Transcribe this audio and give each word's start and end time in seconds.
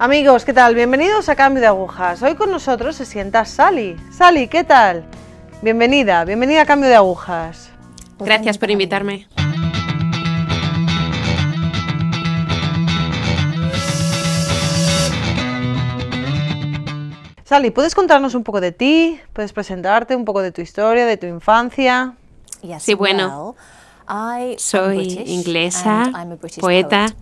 Amigos, 0.00 0.44
¿qué 0.44 0.52
tal? 0.52 0.76
Bienvenidos 0.76 1.28
a 1.28 1.34
Cambio 1.34 1.60
de 1.60 1.66
Agujas. 1.66 2.22
Hoy 2.22 2.36
con 2.36 2.52
nosotros 2.52 2.94
se 2.94 3.04
sienta 3.04 3.44
Sally. 3.44 3.96
Sally, 4.12 4.46
¿qué 4.46 4.62
tal? 4.62 5.04
Bienvenida, 5.60 6.24
bienvenida 6.24 6.62
a 6.62 6.66
Cambio 6.66 6.88
de 6.88 6.94
Agujas. 6.94 7.70
Gracias 8.20 8.58
por 8.58 8.70
invitarme. 8.70 9.26
Sally, 17.42 17.72
¿puedes 17.72 17.96
contarnos 17.96 18.36
un 18.36 18.44
poco 18.44 18.60
de 18.60 18.70
ti? 18.70 19.20
¿Puedes 19.32 19.52
presentarte 19.52 20.14
un 20.14 20.24
poco 20.24 20.42
de 20.42 20.52
tu 20.52 20.60
historia, 20.60 21.06
de 21.06 21.16
tu 21.16 21.26
infancia? 21.26 22.14
Sí, 22.78 22.94
bueno. 22.94 23.56
Soy 24.56 25.22
inglesa, 25.26 26.10
poeta. 26.60 27.14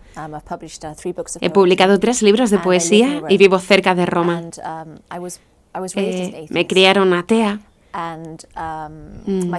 He 1.41 1.51
publicado 1.51 1.99
tres 1.99 2.23
libros 2.23 2.51
de 2.51 2.59
poesía 2.59 3.23
y 3.29 3.37
vivo 3.37 3.59
cerca 3.59 3.95
de 3.95 4.07
Roma. 4.07 4.43
Eh, 5.95 6.47
me 6.51 6.67
criaron 6.67 7.13
atea. 7.13 7.61
Mm. 9.27 9.55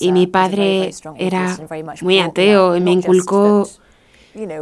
Y 0.00 0.12
mi 0.12 0.26
padre 0.26 0.90
era 1.16 1.56
muy 2.02 2.18
ateo 2.18 2.76
y 2.76 2.80
me 2.80 2.92
inculcó 2.92 3.68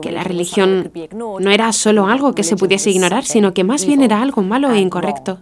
que 0.02 0.12
la 0.12 0.22
religión 0.22 0.92
no 1.40 1.50
era 1.50 1.72
solo 1.72 2.06
algo 2.06 2.34
que 2.34 2.44
se 2.44 2.56
pudiese 2.56 2.90
ignorar, 2.90 3.24
sino 3.24 3.52
que 3.52 3.64
más 3.64 3.84
bien 3.86 4.02
era 4.02 4.20
algo 4.22 4.42
malo 4.42 4.70
e 4.70 4.78
incorrecto. 4.78 5.40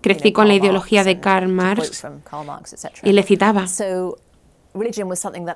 Crecí 0.00 0.32
con 0.32 0.48
la 0.48 0.54
ideología 0.54 1.04
de 1.04 1.20
Karl 1.20 1.48
Marx 1.48 2.06
y 3.02 3.12
le 3.12 3.22
citaba. 3.22 3.66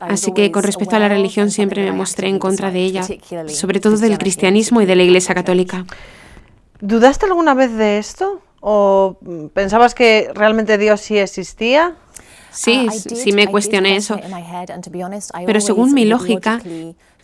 Así 0.01 0.33
que 0.33 0.51
con 0.51 0.63
respecto 0.63 0.97
a 0.97 0.99
la 0.99 1.09
religión 1.09 1.51
siempre 1.51 1.83
me 1.85 1.93
mostré 1.93 2.29
en 2.29 2.39
contra 2.39 2.71
de 2.71 2.81
ella, 2.81 3.03
sobre 3.49 3.81
todo 3.81 3.97
del 3.97 4.19
cristianismo 4.19 4.81
y 4.81 4.87
de 4.87 4.97
la 4.97 5.03
Iglesia 5.03 5.35
Católica. 5.35 5.85
¿Dudaste 6.81 7.27
alguna 7.27 7.55
vez 7.55 7.73
de 7.77 7.99
esto? 7.99 8.41
¿O 8.61 9.17
pensabas 9.55 9.95
que 9.95 10.31
realmente 10.35 10.79
Dios 10.79 11.01
sí 11.01 11.19
existía? 11.19 11.97
Sí, 12.53 12.87
uh, 12.87 13.17
sí 13.17 13.33
me 13.33 13.47
cuestioné 13.47 13.97
eso. 13.97 14.19
Pero 15.47 15.61
según 15.61 15.95
mi 15.95 16.05
lógica, 16.05 16.61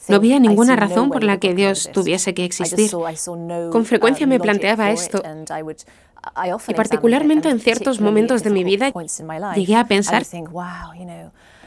no 0.08 0.16
había 0.16 0.38
ninguna 0.40 0.74
razón 0.76 1.10
por 1.10 1.22
la 1.22 1.38
que 1.38 1.54
Dios 1.54 1.90
tuviese 1.92 2.34
que 2.34 2.44
existir. 2.44 2.90
Con 2.90 3.84
frecuencia 3.84 4.26
me 4.26 4.40
planteaba 4.40 4.90
esto. 4.90 5.22
Y 6.68 6.74
particularmente 6.74 7.48
en 7.48 7.60
ciertos 7.60 8.00
momentos 8.00 8.42
de 8.42 8.50
mi 8.50 8.64
vida 8.64 8.92
llegué 9.54 9.76
a 9.76 9.86
pensar 9.86 10.24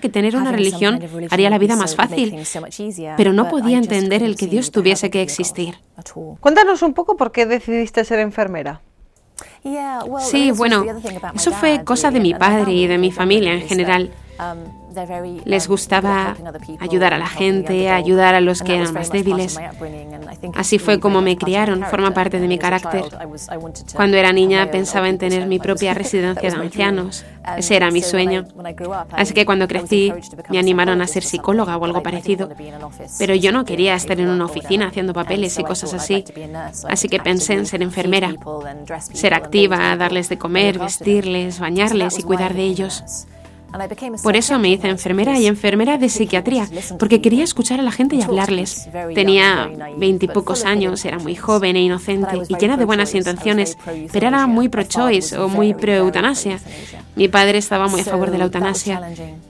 que 0.02 0.10
tener 0.10 0.36
una 0.36 0.52
religión 0.52 1.00
haría 1.30 1.50
la 1.50 1.58
vida 1.58 1.76
más 1.76 1.96
fácil, 1.96 2.36
pero 3.18 3.34
no 3.34 3.50
podía 3.50 3.78
entender 3.78 4.24
el 4.24 4.36
que 4.36 4.48
Dios 4.48 4.72
tuviese 4.72 5.10
que 5.10 5.22
existir. 5.22 5.76
Cuéntanos 6.40 6.82
un 6.82 6.94
poco 6.94 7.18
por 7.18 7.32
qué 7.32 7.46
decidiste 7.46 8.04
ser 8.04 8.20
enfermera. 8.20 8.82
Sí, 10.22 10.52
bueno, 10.52 10.86
eso 11.36 11.52
fue 11.52 11.84
cosa 11.84 12.12
de 12.12 12.20
mi 12.20 12.34
padre 12.34 12.72
y 12.74 12.88
de 12.88 12.98
mi 12.98 13.12
familia 13.12 13.54
en 13.54 13.68
general. 13.68 14.12
Um, 14.40 14.82
les 15.46 15.68
gustaba 15.68 16.36
ayudar 16.80 17.14
a 17.14 17.18
la 17.18 17.28
gente, 17.28 17.90
ayudar 17.90 18.36
a 18.36 18.42
los 18.42 18.62
que 18.62 18.76
eran 18.76 18.94
más 18.94 19.12
débiles. 19.12 19.58
Así 20.56 20.80
fue 20.80 21.00
como 21.00 21.22
me 21.22 21.38
criaron, 21.38 21.84
forma 21.84 22.12
parte 22.12 22.40
de 22.40 22.48
mi 22.48 22.58
carácter. 22.58 23.04
Cuando 23.96 24.18
era 24.18 24.34
niña 24.34 24.70
pensaba 24.72 25.08
en 25.10 25.18
tener 25.18 25.48
mi 25.48 25.60
propia 25.60 25.94
residencia 26.02 26.50
de 26.50 26.58
ancianos. 26.58 27.24
Ese 27.58 27.76
era 27.76 27.92
mi 27.92 28.02
sueño. 28.02 28.46
Así 29.12 29.34
que 29.34 29.46
cuando 29.46 29.68
crecí 29.68 30.12
me 30.50 30.60
animaron 30.60 31.02
a 31.02 31.08
ser 31.08 31.24
psicóloga 31.24 31.78
o 31.78 31.86
algo 31.86 32.04
parecido. 32.04 32.50
Pero 33.18 33.36
yo 33.36 33.52
no 33.52 33.64
quería 33.64 33.96
estar 33.96 34.20
en 34.20 34.30
una 34.30 34.46
oficina 34.46 34.88
haciendo 34.88 35.14
papeles 35.14 35.58
y 35.58 35.64
cosas 35.64 35.94
así. 35.94 36.26
Así 36.90 37.08
que 37.08 37.20
pensé 37.20 37.54
en 37.54 37.66
ser 37.66 37.82
enfermera, 37.82 38.34
ser 39.14 39.34
activa, 39.34 39.96
darles 39.96 40.28
de 40.30 40.38
comer, 40.38 40.80
vestirles, 40.80 41.60
bañarles 41.60 42.20
y 42.20 42.24
cuidar 42.24 42.54
de 42.54 42.64
ellos. 42.64 43.28
Por 44.24 44.36
eso 44.36 44.60
me 44.60 44.70
hice 44.70 44.90
enfermera 44.90 45.40
y 45.40 45.48
enfermera 45.48 45.98
de 45.98 46.10
psiquiatría, 46.10 46.68
porque 47.00 47.22
quería 47.22 47.44
escuchar 47.44 47.80
a 47.80 47.84
la 47.84 47.92
gente 47.92 48.16
y 48.16 48.22
hablarles. 48.22 48.90
Tenía 49.16 49.70
veintipocos 49.98 50.66
años, 50.66 51.06
era 51.06 51.20
muy 51.20 51.36
joven 51.36 51.76
e 51.76 51.82
inocente 51.82 52.42
y 52.50 52.56
llena 52.58 52.78
de 52.78 52.86
buenas 52.86 53.16
intenciones, 53.16 53.78
pero 54.12 54.28
era 54.28 54.48
muy 54.48 54.70
pro-choice 54.70 55.38
o 55.38 55.48
muy 55.48 55.74
pro-eutanasia. 55.74 56.60
Mi 57.16 57.28
padre 57.28 57.58
estaba 57.58 57.88
muy 57.88 58.02
a 58.02 58.06
favor 58.06 58.32
de 58.32 58.38
la 58.38 58.46
eutanasia. 58.46 59.02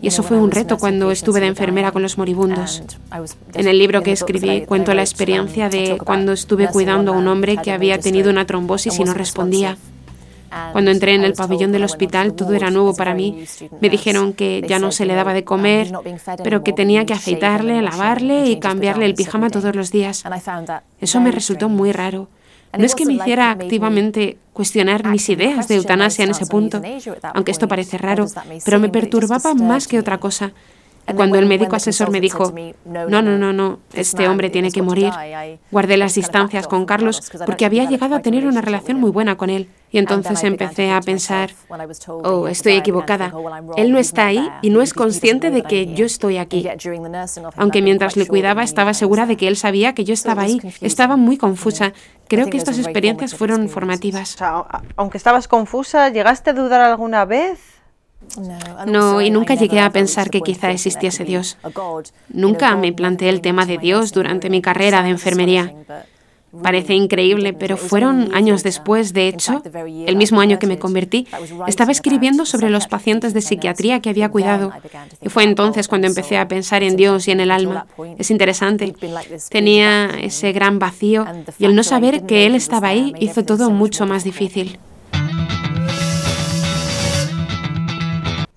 y 0.02 0.08
eso 0.08 0.24
fue 0.24 0.38
un 0.38 0.52
reto 0.52 0.78
cuando 0.78 1.12
estuve 1.12 1.40
de 1.40 1.48
enfermera 1.48 1.92
con 1.92 2.02
los 2.02 2.18
moribundos. 2.18 2.84
En 3.54 3.68
el 3.68 3.78
libro 3.78 4.02
que 4.04 4.12
escribí 4.12 4.62
cuento 4.66 4.94
la 4.94 5.02
experiencia 5.02 5.70
de 5.70 5.98
cuando 6.04 6.32
estuve 6.32 6.68
cuidando 6.68 7.14
a 7.14 7.18
un 7.18 7.28
hombre 7.28 7.58
que 7.58 7.72
había 7.72 8.00
tenido 8.00 8.30
una 8.30 8.46
trombosis 8.46 9.00
y 9.00 9.04
no 9.04 9.14
respondía. 9.14 9.78
Cuando 10.72 10.92
entré 10.92 11.16
en 11.16 11.24
el 11.24 11.34
pabellón 11.34 11.72
del 11.72 11.84
hospital 11.84 12.34
todo 12.34 12.54
era 12.54 12.70
nuevo 12.70 12.94
para 12.94 13.14
mí. 13.14 13.46
Me 13.80 13.90
dijeron 13.90 14.34
que 14.34 14.64
ya 14.68 14.80
no 14.80 14.92
se 14.92 15.06
le 15.06 15.16
daba 15.16 15.34
de 15.34 15.44
comer, 15.44 15.92
pero 16.44 16.64
que 16.64 16.74
tenía 16.74 17.06
que 17.06 17.14
aceitarle, 17.14 17.82
lavarle 17.82 18.50
y 18.50 18.60
cambiarle 18.60 19.06
el 19.06 19.16
pijama 19.16 19.50
todos 19.50 19.76
los 19.76 19.92
días. 19.92 20.24
Eso 21.00 21.22
me 21.22 21.32
resultó 21.32 21.70
muy 21.70 21.92
raro. 21.92 22.28
No 22.78 22.86
es 22.86 22.96
que 22.96 23.06
me 23.06 23.14
hiciera 23.14 23.52
activamente 23.52 24.38
cuestionar 24.54 25.06
mis 25.06 25.28
ideas 25.30 25.68
de 25.68 25.76
eutanasia 25.76 26.24
en 26.24 26.32
ese 26.32 26.46
punto, 26.46 26.82
aunque 27.34 27.52
esto 27.52 27.68
parece 27.68 27.98
raro, 27.98 28.28
pero 28.64 28.80
me 28.80 28.90
perturbaba 28.90 29.54
más 29.54 29.88
que 29.88 30.00
otra 30.00 30.20
cosa. 30.20 30.54
Cuando 31.16 31.38
el 31.38 31.46
médico 31.46 31.76
asesor 31.76 32.12
me 32.12 32.22
dijo, 32.22 32.54
no, 32.86 33.22
no, 33.22 33.38
no, 33.38 33.54
no, 33.54 33.80
este 33.94 34.28
hombre 34.28 34.50
tiene 34.50 34.72
que 34.72 34.82
morir, 34.82 35.12
guardé 35.72 35.98
las 35.98 36.16
distancias 36.16 36.68
con 36.68 36.86
Carlos 36.86 37.22
porque 37.46 37.66
había 37.66 37.86
llegado 37.86 38.16
a 38.16 38.20
tener 38.22 38.46
una 38.46 38.62
relación 38.62 39.00
muy 39.00 39.12
buena 39.12 39.36
con 39.36 39.50
él. 39.50 39.70
Y 39.94 39.98
entonces 39.98 40.42
empecé 40.46 40.90
a 40.90 41.02
pensar, 41.02 41.52
oh, 42.08 42.48
estoy 42.48 42.74
equivocada. 42.74 43.34
Él 43.76 43.92
no 43.92 44.00
está 44.00 44.28
ahí 44.28 44.50
y 44.62 44.70
no 44.70 44.82
es 44.82 44.94
consciente 44.94 45.52
de 45.52 45.64
que 45.64 45.94
yo 45.94 46.06
estoy 46.06 46.38
aquí. 46.38 46.66
Aunque 47.58 47.82
mientras 47.82 48.16
le 48.16 48.26
cuidaba 48.26 48.64
estaba 48.64 48.94
segura 48.94 49.26
de 49.26 49.36
que 49.36 49.50
él 49.50 49.58
sabía 49.58 49.94
que 49.94 50.06
yo 50.06 50.14
estaba 50.14 50.44
ahí. 50.44 50.62
Estaba 50.80 51.18
muy 51.18 51.38
confusa. 51.38 51.92
Creo 52.30 52.50
que 52.50 52.58
estas 52.58 52.80
experiencias 52.80 53.36
fueron 53.36 53.68
formativas. 53.68 54.38
aunque 54.96 55.18
estabas 55.18 55.50
confusa, 55.50 56.10
¿llegaste 56.10 56.52
a 56.52 56.54
dudar 56.54 56.80
alguna 56.80 57.26
vez? 57.26 57.60
No, 58.86 59.22
y 59.22 59.30
nunca 59.30 59.56
llegué 59.56 59.80
a 59.80 59.90
pensar 59.90 60.30
que 60.30 60.42
quizá 60.42 60.72
existiese 60.72 61.24
Dios. 61.24 61.58
Nunca 62.30 62.76
me 62.76 62.94
planteé 62.94 63.30
el 63.30 63.42
tema 63.42 63.66
de 63.66 63.78
Dios 63.78 64.12
durante 64.12 64.50
mi 64.50 64.62
carrera 64.62 65.04
de 65.04 65.10
enfermería. 65.10 65.74
Parece 66.64 66.96
increíble, 66.96 67.54
pero 67.54 67.78
fueron 67.78 68.36
años 68.36 68.62
después, 68.62 69.14
de 69.14 69.30
hecho, 69.30 69.64
el 70.06 70.18
mismo 70.18 70.42
año 70.42 70.60
que 70.60 70.68
me 70.68 70.78
convertí, 70.78 71.26
estaba 71.68 71.94
escribiendo 71.94 72.46
sobre 72.46 72.70
los 72.70 72.88
pacientes 72.88 73.34
de 73.34 73.42
psiquiatría 73.42 74.02
que 74.02 74.10
había 74.10 74.30
cuidado. 74.30 74.74
Y 75.22 75.30
fue 75.30 75.44
entonces 75.44 75.88
cuando 75.88 76.08
empecé 76.08 76.38
a 76.38 76.50
pensar 76.50 76.84
en 76.84 76.98
Dios 76.98 77.28
y 77.30 77.32
en 77.32 77.40
el 77.40 77.52
alma. 77.52 77.88
Es 78.18 78.32
interesante. 78.32 78.94
Tenía 79.50 80.10
ese 80.22 80.52
gran 80.52 80.78
vacío 80.78 81.26
y 81.58 81.66
el 81.66 81.76
no 81.76 81.84
saber 81.84 82.26
que 82.26 82.46
Él 82.46 82.56
estaba 82.56 82.90
ahí 82.90 83.14
hizo 83.20 83.46
todo 83.46 83.70
mucho 83.70 84.06
más 84.06 84.26
difícil. 84.26 84.78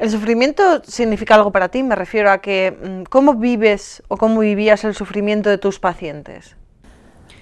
¿El 0.04 0.10
sufrimiento 0.10 0.82
significa 0.86 1.34
algo 1.34 1.50
para 1.50 1.70
ti? 1.70 1.82
Me 1.82 1.96
refiero 1.96 2.30
a 2.30 2.36
que 2.36 2.72
mm, 2.72 3.04
cómo 3.04 3.36
vives 3.36 4.02
o 4.08 4.18
cómo 4.18 4.40
vivías 4.40 4.84
el 4.84 4.94
sufrimiento 4.94 5.48
de 5.48 5.56
tus 5.56 5.78
pacientes. 5.78 6.56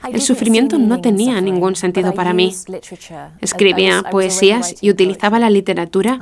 El 0.09 0.21
sufrimiento 0.21 0.79
no 0.79 1.01
tenía 1.01 1.41
ningún 1.41 1.75
sentido 1.75 2.15
para 2.15 2.33
mí. 2.33 2.55
Escribía 3.41 4.05
poesías 4.13 4.77
y 4.81 4.91
utilizaba 4.91 5.41
la 5.41 5.51
literatura 5.51 6.21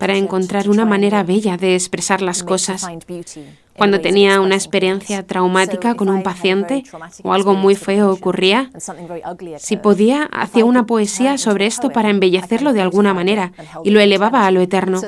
para 0.00 0.16
encontrar 0.16 0.70
una 0.70 0.86
manera 0.86 1.24
bella 1.24 1.58
de 1.58 1.74
expresar 1.74 2.22
las 2.22 2.42
cosas. 2.42 2.86
Cuando 3.76 4.00
tenía 4.00 4.40
una 4.40 4.54
experiencia 4.54 5.26
traumática 5.26 5.94
con 5.94 6.08
un 6.08 6.22
paciente 6.22 6.84
o 7.22 7.32
algo 7.32 7.54
muy 7.54 7.74
feo 7.74 8.10
ocurría, 8.10 8.70
si 9.58 9.76
podía, 9.76 10.24
hacía 10.32 10.64
una 10.64 10.86
poesía 10.86 11.38
sobre 11.38 11.66
esto 11.66 11.90
para 11.90 12.10
embellecerlo 12.10 12.72
de 12.72 12.82
alguna 12.82 13.14
manera 13.14 13.52
y 13.84 13.90
lo 13.90 14.00
elevaba 14.00 14.46
a 14.46 14.50
lo 14.50 14.60
eterno. 14.60 15.00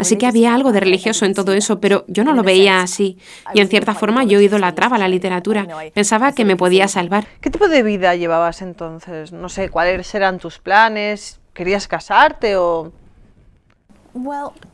Así 0.00 0.16
que 0.16 0.26
había 0.26 0.54
algo 0.54 0.72
de 0.72 0.80
religioso 0.80 1.26
en 1.26 1.34
todo 1.34 1.52
eso, 1.52 1.80
pero 1.80 2.04
yo 2.08 2.24
no 2.24 2.32
lo 2.32 2.42
veía 2.42 2.80
así. 2.80 3.18
Y 3.54 3.60
en 3.60 3.68
cierta 3.68 3.94
forma 3.94 4.24
yo 4.24 4.40
idolatraba 4.40 4.98
la 4.98 5.08
literatura. 5.08 5.66
Pensaba 5.94 6.32
que 6.32 6.44
me 6.44 6.56
podía 6.56 6.88
salvar. 6.88 7.26
¿Qué 7.40 7.50
tipo 7.50 7.68
de 7.68 7.82
vida 7.82 8.14
llevabas 8.16 8.62
entonces? 8.62 9.32
No 9.32 9.48
sé, 9.48 9.68
¿cuáles 9.68 10.14
eran 10.14 10.38
tus 10.38 10.58
planes? 10.58 11.40
¿Querías 11.52 11.88
casarte 11.88 12.56
o...? 12.56 12.92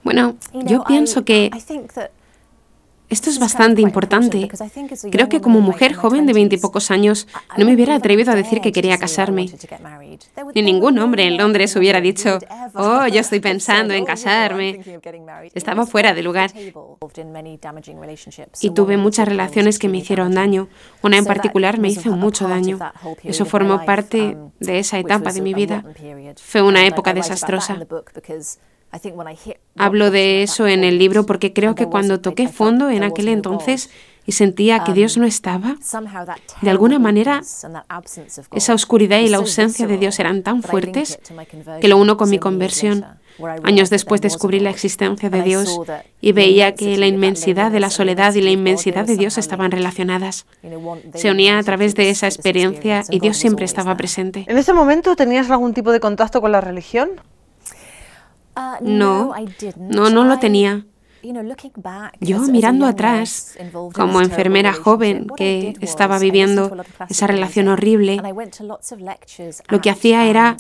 Bueno, 0.03 0.37
yo 0.53 0.83
pienso 0.85 1.25
que 1.25 1.51
Esto 3.09 3.31
es 3.31 3.39
bastante 3.39 3.81
importante. 3.81 4.49
Creo 5.11 5.29
que 5.29 5.41
como 5.41 5.61
mujer 5.61 5.95
joven 5.95 6.27
de 6.27 6.35
veintipocos 6.35 6.91
años 6.91 7.27
no 7.57 7.65
me 7.65 7.75
hubiera 7.75 7.95
atrevido 7.95 8.33
a 8.33 8.35
decir 8.35 8.61
que 8.61 8.73
quería 8.73 8.99
casarme. 8.99 9.51
Ni 10.55 10.63
ningún 10.63 10.99
hombre 10.99 11.27
en 11.27 11.39
Londres 11.39 11.75
hubiera 11.77 12.01
dicho, 12.01 12.39
oh, 12.75 13.07
yo 13.07 13.21
estoy 13.21 13.41
pensando 13.41 13.95
en 13.95 14.05
casarme. 14.05 14.81
Estaba 15.55 15.87
fuera 15.87 16.13
de 16.13 16.23
lugar. 16.23 16.53
Y 18.61 18.71
tuve 18.71 18.97
muchas 18.97 19.29
relaciones 19.29 19.79
que 19.79 19.89
me 19.89 19.99
hicieron 19.99 20.35
daño. 20.35 20.69
Una 21.03 21.17
en 21.17 21.25
particular 21.25 21.79
me 21.79 21.89
hizo 21.89 22.11
mucho 22.11 22.47
daño. 22.47 22.79
Eso 23.25 23.47
formó 23.47 23.85
parte 23.85 24.37
de 24.61 24.79
esa 24.79 24.99
etapa 24.99 25.33
de 25.33 25.41
mi 25.41 25.55
vida. 25.55 25.83
Fue 26.37 26.61
una 26.61 26.87
época 26.87 27.15
desastrosa. 27.15 27.79
Hablo 29.77 30.11
de 30.11 30.43
eso 30.43 30.67
en 30.67 30.85
el 30.85 30.99
libro 30.99 31.27
porque 31.27 31.53
creo 31.53 31.75
que 31.75 31.87
cuando 31.87 32.21
toqué 32.21 32.49
fondo 32.49 32.91
en 32.91 33.03
aquel 33.03 33.29
entonces 33.29 33.91
y 34.25 34.33
sentía 34.33 34.85
que 34.85 34.93
Dios 34.93 35.17
no 35.17 35.25
estaba, 35.25 35.77
de 36.61 36.71
alguna 36.71 36.99
manera 36.99 37.41
esa 38.53 38.75
oscuridad 38.75 39.21
y 39.21 39.29
la 39.29 39.39
ausencia 39.39 39.87
de 39.87 39.97
Dios 39.97 40.19
eran 40.19 40.43
tan 40.43 40.63
fuertes 40.63 41.19
que 41.81 41.89
lo 41.89 41.97
uno 41.97 42.17
con 42.17 42.29
mi 42.29 42.39
conversión. 42.39 43.07
Años 43.63 43.89
después 43.89 44.21
descubrí 44.21 44.59
la 44.61 44.71
existencia 44.71 45.31
de 45.31 45.43
Dios 45.43 45.81
y 46.21 46.33
veía 46.33 46.75
que 46.75 46.99
la 46.99 47.07
inmensidad 47.07 47.71
de 47.71 47.81
la 47.81 47.89
soledad 47.89 48.35
y 48.35 48.43
la 48.43 48.51
inmensidad 48.51 49.07
de 49.07 49.17
Dios 49.17 49.39
estaban 49.39 49.71
relacionadas. 49.71 50.45
Se 51.15 51.31
unía 51.31 51.59
a 51.59 51.63
través 51.63 51.95
de 51.95 52.11
esa 52.11 52.27
experiencia 52.27 53.05
y 53.11 53.21
Dios 53.21 53.37
siempre 53.37 53.65
estaba 53.65 53.97
presente. 53.97 54.45
¿En 54.49 54.59
ese 54.59 54.75
momento 54.75 55.17
tenías 55.17 55.51
algún 55.51 55.73
tipo 55.73 55.93
de 55.93 56.01
contacto 56.01 56.41
con 56.41 56.53
la 56.53 56.61
religión? 56.61 57.11
Uh, 58.59 58.77
no, 58.81 59.33
no, 59.77 60.11
no 60.11 60.25
lo 60.25 60.39
tenía. 60.39 60.85
Yo 62.21 62.41
mirando 62.43 62.87
atrás, 62.87 63.59
como 63.93 64.21
enfermera 64.21 64.73
joven 64.73 65.27
que 65.37 65.77
estaba 65.81 66.19
viviendo 66.19 66.77
esa 67.09 67.27
relación 67.27 67.69
horrible, 67.69 68.23
lo 69.69 69.81
que 69.81 69.91
hacía 69.91 70.27
era 70.27 70.57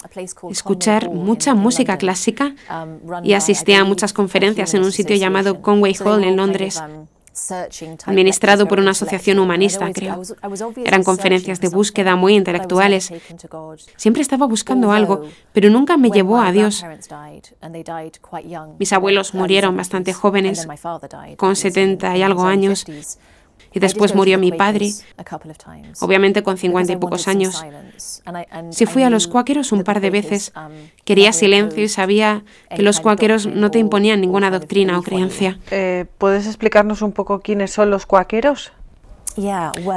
escuchar 0.50 1.10
mucha 1.10 1.54
música 1.54 1.96
clásica 1.96 2.54
um, 2.70 3.24
y 3.24 3.34
asistía 3.34 3.80
a 3.80 3.84
muchas 3.84 4.12
conferencias 4.12 4.74
en 4.74 4.82
un 4.82 4.92
sitio 4.92 5.16
llamado 5.16 5.62
Conway 5.62 5.94
Hall 6.04 6.24
en 6.24 6.36
Londres 6.36 6.82
administrado 8.05 8.67
por 8.67 8.79
una 8.79 8.93
asociación 8.93 9.38
humanista, 9.38 9.90
creo. 9.93 10.23
Eran 10.85 11.02
conferencias 11.02 11.61
de 11.61 11.69
búsqueda 11.69 12.17
muy 12.17 12.35
intelectuales. 12.35 13.12
Siempre 13.96 14.23
estaba 14.23 14.46
buscando 14.46 14.93
algo, 14.93 15.23
pero 15.52 15.70
nunca 15.70 15.96
me 15.96 16.11
llevó 16.11 16.38
a 16.38 16.52
Dios. 16.52 16.85
Mis 18.79 18.93
abuelos 18.93 19.35
murieron 19.35 19.76
bastante 19.76 20.12
jóvenes, 20.12 20.67
con 21.37 21.56
70 21.56 22.17
y 22.17 22.23
algo 22.23 22.44
años, 22.44 22.85
y 23.78 23.80
después 23.80 24.14
murió 24.14 24.38
mi 24.38 24.50
padre, 24.50 24.90
obviamente 26.00 26.42
con 26.42 26.58
cincuenta 26.58 26.92
y 26.92 26.96
pocos 26.96 27.28
años. 27.28 27.64
Si 28.70 28.86
fui 28.86 29.04
a 29.04 29.10
los 29.10 29.28
cuáqueros 29.28 29.70
un 29.70 29.84
par 29.84 30.00
de 30.00 30.10
veces, 30.10 30.52
quería 31.04 31.32
silencio 31.32 31.84
y 31.84 31.88
sabía 31.88 32.42
que 32.75 32.82
los 32.82 32.98
cuáqueros 32.98 33.46
no 33.46 33.70
te 33.70 33.78
imponían 33.78 34.20
ninguna 34.20 34.50
doctrina 34.50 34.98
o 34.98 35.02
creencia. 35.02 35.58
Eh, 35.70 36.06
¿Puedes 36.19 36.46
explicarnos 36.46 37.02
un 37.02 37.12
poco 37.12 37.40
quiénes 37.40 37.70
son 37.70 37.90
los 37.90 38.04
cuáqueros? 38.04 38.72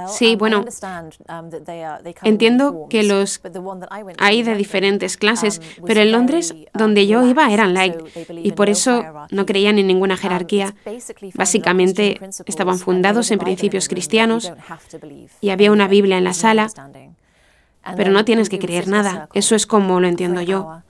Sí, 0.07 0.33
um, 0.33 0.37
bueno, 0.37 0.65
um, 0.65 1.49
entiendo 2.23 2.87
que 2.89 3.03
los 3.03 3.41
hay 4.19 4.43
de 4.43 4.55
diferentes 4.55 5.17
clases, 5.17 5.59
um, 5.79 5.85
pero 5.85 6.01
en 6.01 6.11
Londres, 6.11 6.53
donde 6.73 7.07
yo 7.07 7.25
iba, 7.25 7.51
eran 7.51 7.73
light 7.73 7.95
y 8.43 8.51
por 8.51 8.69
eso 8.69 9.03
no 9.31 9.45
creían 9.45 9.79
en 9.79 9.87
ninguna 9.87 10.17
jerarquía. 10.17 10.75
Básicamente 11.33 12.19
estaban 12.45 12.77
fundados 12.77 13.31
en 13.31 13.39
principios 13.39 13.87
cristianos 13.87 14.51
y 15.41 15.49
había 15.49 15.71
una 15.71 15.87
Biblia 15.87 16.17
en 16.17 16.23
la 16.23 16.33
sala, 16.33 16.69
pero 17.97 18.11
no 18.11 18.25
tienes 18.25 18.49
que 18.49 18.59
creer 18.59 18.87
nada. 18.87 19.29
Eso 19.33 19.55
es 19.55 19.65
como 19.65 19.99
lo 19.99 20.07
entiendo 20.07 20.41
yo. 20.41 20.81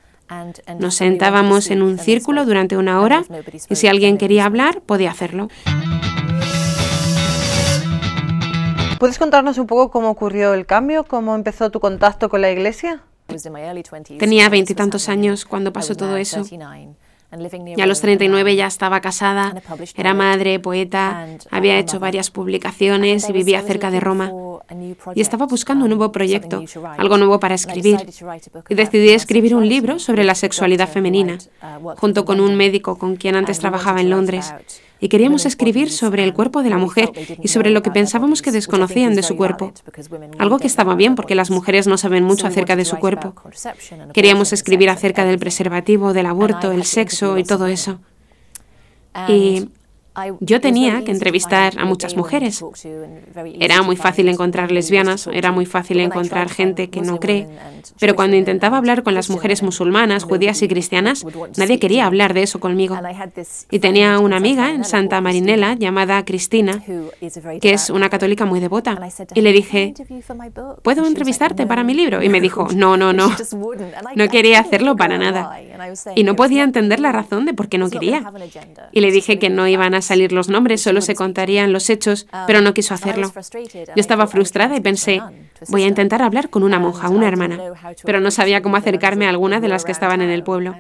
Nos 0.80 0.96
sentábamos 0.96 1.70
en 1.72 1.82
un 1.82 2.00
círculo 2.00 2.46
durante 2.46 2.78
una 2.78 3.02
hora 3.02 3.24
y 3.70 3.76
si 3.76 3.88
alguien 3.88 4.18
quería 4.18 4.46
hablar, 4.46 4.82
podía 4.82 5.12
hacerlo. 5.12 5.50
¿Puedes 9.02 9.18
contarnos 9.18 9.58
un 9.58 9.66
poco 9.66 9.90
cómo 9.90 10.12
ocurrió 10.12 10.54
el 10.54 10.68
cambio? 10.68 11.06
¿Cómo 11.06 11.34
empezó 11.34 11.72
tu 11.72 11.80
contacto 11.80 12.30
con 12.30 12.40
la 12.40 12.52
iglesia? 12.52 13.02
Tenía 14.20 14.48
veintitantos 14.48 15.10
años 15.10 15.44
cuando 15.44 15.74
pasó 15.74 15.96
todo 15.96 16.18
eso. 16.18 16.44
Y 17.76 17.82
a 17.82 17.88
los 17.88 18.00
39 18.00 18.56
ya 18.56 18.68
estaba 18.68 19.02
casada, 19.02 19.56
era 19.96 20.14
madre, 20.14 20.60
poeta, 20.60 21.26
había 21.50 21.80
hecho 21.80 22.00
varias 22.00 22.30
publicaciones 22.30 23.28
y 23.28 23.34
vivía 23.34 23.64
cerca 23.64 23.90
de 23.90 24.02
Roma. 24.02 24.32
Y 25.16 25.22
estaba 25.22 25.46
buscando 25.46 25.86
un 25.86 25.90
nuevo 25.90 26.12
proyecto, 26.12 26.64
algo 26.98 27.18
nuevo 27.18 27.40
para 27.40 27.56
escribir. 27.56 28.06
Y 28.70 28.76
decidí 28.76 29.10
escribir 29.10 29.56
un 29.56 29.68
libro 29.68 30.00
sobre 30.00 30.24
la 30.24 30.36
sexualidad 30.36 30.90
femenina, 30.90 31.38
junto 31.98 32.26
con 32.26 32.40
un 32.40 32.56
médico 32.56 32.98
con 32.98 33.16
quien 33.16 33.36
antes 33.36 33.60
trabajaba 33.60 34.02
en 34.02 34.10
Londres 34.10 34.54
y 35.02 35.10
queríamos 35.10 35.48
escribir 35.48 35.92
sobre 35.92 36.24
el 36.24 36.32
cuerpo 36.32 36.62
de 36.62 36.70
la 36.70 36.78
mujer 36.78 37.12
y 37.42 37.48
sobre 37.48 37.72
lo 37.72 37.82
que 37.82 37.90
pensábamos 37.90 38.44
que 38.44 38.52
desconocían 38.52 39.16
de 39.16 39.24
su 39.24 39.36
cuerpo. 39.36 39.74
Algo 40.38 40.60
que 40.60 40.68
estaba 40.68 40.94
bien 40.96 41.16
porque 41.16 41.34
las 41.34 41.50
mujeres 41.50 41.88
no 41.88 41.98
saben 41.98 42.24
mucho 42.24 42.46
acerca 42.46 42.76
de 42.76 42.86
su 42.86 42.98
cuerpo. 42.98 43.34
Queríamos 44.14 44.54
escribir 44.54 44.92
acerca 44.92 45.26
del 45.26 45.40
preservativo, 45.40 46.14
del 46.14 46.28
aborto, 46.28 46.72
el 46.72 46.84
sexo 46.84 47.40
y 47.40 47.44
todo 47.44 47.66
eso. 47.66 48.00
Y 49.28 49.70
yo 50.40 50.60
tenía 50.60 51.04
que 51.04 51.12
entrevistar 51.12 51.74
a 51.78 51.86
muchas 51.86 52.16
mujeres. 52.18 52.64
Era 53.60 53.82
muy 53.82 53.96
fácil 53.96 54.28
encontrar 54.28 54.72
lesbianas, 54.72 55.28
era 55.28 55.52
muy 55.52 55.66
fácil 55.66 56.00
encontrar 56.00 56.50
gente 56.50 56.90
que 56.90 57.02
no 57.02 57.20
cree, 57.20 57.48
pero 58.00 58.16
cuando 58.16 58.36
intentaba 58.36 58.78
hablar 58.78 59.04
con 59.04 59.14
las 59.14 59.30
mujeres 59.30 59.64
musulmanas, 59.64 60.24
judías 60.24 60.62
y 60.62 60.68
cristianas, 60.68 61.26
nadie 61.58 61.80
quería 61.80 62.06
hablar 62.06 62.34
de 62.34 62.44
eso 62.44 62.60
conmigo. 62.60 62.98
Y 63.70 63.80
tenía 63.80 64.20
una 64.20 64.38
amiga 64.38 64.72
en 64.72 64.84
Santa 64.84 65.22
Marinela 65.22 65.76
llamada 65.76 66.24
Cristina, 66.26 66.84
que 67.62 67.72
es 67.72 67.90
una 67.90 68.10
católica 68.10 68.46
muy 68.46 68.60
devota, 68.60 69.00
y 69.34 69.42
le 69.42 69.54
dije, 69.54 69.94
¿puedo 70.84 71.06
entrevistarte 71.06 71.66
para 71.66 71.84
mi 71.84 71.94
libro? 71.94 72.22
Y 72.22 72.30
me 72.30 72.42
dijo, 72.42 72.68
no, 72.76 72.98
no, 72.98 73.14
no. 73.14 73.32
No 74.16 74.28
quería 74.28 74.60
hacerlo 74.60 74.96
para 74.96 75.18
nada. 75.18 75.58
Y 76.16 76.24
no 76.24 76.36
podía 76.36 76.64
entender 76.64 77.00
la 77.00 77.12
razón 77.12 77.46
de 77.46 77.54
por 77.54 77.70
qué 77.70 77.78
no 77.78 77.90
quería. 77.90 78.24
Y 78.92 79.00
le 79.00 79.12
dije 79.12 79.40
que 79.40 79.50
no 79.50 79.68
iban 79.68 79.94
a 79.94 80.02
salir 80.12 80.34
los 80.34 80.50
nombres, 80.50 80.82
solo 80.82 81.00
se 81.00 81.16
contarían 81.16 81.72
los 81.72 81.90
hechos, 81.90 82.28
pero 82.46 82.60
no 82.60 82.74
quiso 82.74 82.94
hacerlo. 82.94 83.32
Yo 83.74 84.02
estaba 84.06 84.28
frustrada 84.28 84.76
y 84.76 84.82
pensé, 84.82 85.22
voy 85.70 85.84
a 85.84 85.88
intentar 85.88 86.22
hablar 86.22 86.50
con 86.50 86.64
una 86.64 86.80
monja, 86.80 87.08
una 87.08 87.30
hermana, 87.30 87.58
pero 88.04 88.20
no 88.20 88.30
sabía 88.30 88.62
cómo 88.62 88.76
acercarme 88.76 89.26
a 89.26 89.30
alguna 89.30 89.62
de 89.62 89.70
las 89.70 89.86
que 89.86 89.94
estaban 89.94 90.22
en 90.22 90.30
el 90.30 90.44
pueblo. 90.44 90.76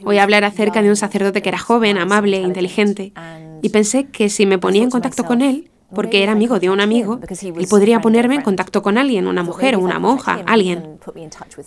Voy 0.00 0.16
a 0.16 0.22
hablar 0.22 0.44
acerca 0.44 0.80
de 0.80 0.88
un 0.88 0.96
sacerdote 0.96 1.42
que 1.42 1.50
era 1.50 1.58
joven, 1.58 1.98
amable, 1.98 2.38
inteligente, 2.38 3.12
y 3.60 3.68
pensé 3.68 4.06
que 4.06 4.30
si 4.30 4.46
me 4.46 4.56
ponía 4.56 4.82
en 4.82 4.90
contacto 4.90 5.24
con 5.24 5.42
él, 5.42 5.70
porque 5.94 6.22
era 6.22 6.32
amigo 6.32 6.58
de 6.58 6.68
un 6.70 6.80
amigo, 6.80 7.18
y 7.40 7.66
podría 7.66 8.00
ponerme 8.00 8.36
en 8.36 8.42
contacto 8.42 8.82
con 8.82 8.98
alguien, 8.98 9.26
una 9.26 9.42
mujer 9.42 9.76
o 9.76 9.80
una 9.80 9.98
monja, 9.98 10.42
alguien. 10.46 10.98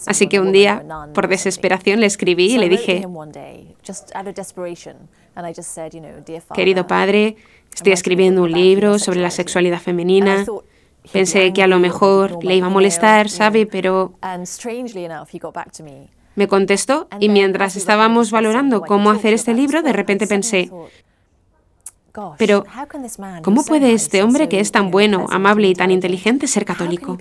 Así 0.05 0.27
que 0.27 0.39
un 0.39 0.51
día, 0.51 0.83
por 1.13 1.27
desesperación, 1.27 1.99
le 1.99 2.05
escribí 2.05 2.53
y 2.53 2.57
le 2.57 2.69
dije, 2.69 3.05
querido 6.53 6.87
padre, 6.87 7.35
estoy 7.73 7.93
escribiendo 7.93 8.43
un 8.43 8.51
libro 8.51 8.99
sobre 8.99 9.21
la 9.21 9.31
sexualidad 9.31 9.79
femenina. 9.79 10.45
Pensé 11.11 11.51
que 11.51 11.63
a 11.63 11.67
lo 11.67 11.79
mejor 11.79 12.43
le 12.43 12.55
iba 12.55 12.67
a 12.67 12.69
molestar, 12.69 13.27
¿sabe? 13.29 13.65
Pero 13.65 14.13
me 16.35 16.47
contestó 16.47 17.07
y 17.19 17.29
mientras 17.29 17.75
estábamos 17.75 18.29
valorando 18.29 18.81
cómo 18.81 19.09
hacer 19.09 19.33
este 19.33 19.53
libro, 19.55 19.81
de 19.81 19.93
repente 19.93 20.27
pensé, 20.27 20.69
pero, 22.37 22.65
¿cómo 23.41 23.63
puede 23.63 23.93
este 23.93 24.23
hombre 24.23 24.49
que 24.49 24.59
es 24.59 24.71
tan 24.71 24.91
bueno, 24.91 25.27
amable 25.29 25.67
y 25.69 25.73
tan 25.73 25.91
inteligente 25.91 26.47
ser 26.47 26.65
católico? 26.65 27.17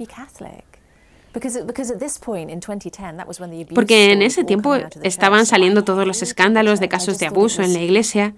Porque 3.75 4.13
en 4.13 4.23
ese 4.23 4.43
tiempo 4.43 4.75
estaban 5.03 5.47
saliendo 5.47 5.85
todos 5.85 6.05
los 6.05 6.23
escándalos 6.23 6.81
de 6.81 6.89
casos 6.89 7.19
de 7.19 7.27
abuso 7.27 7.63
en 7.63 7.73
la 7.73 7.81
iglesia, 7.81 8.35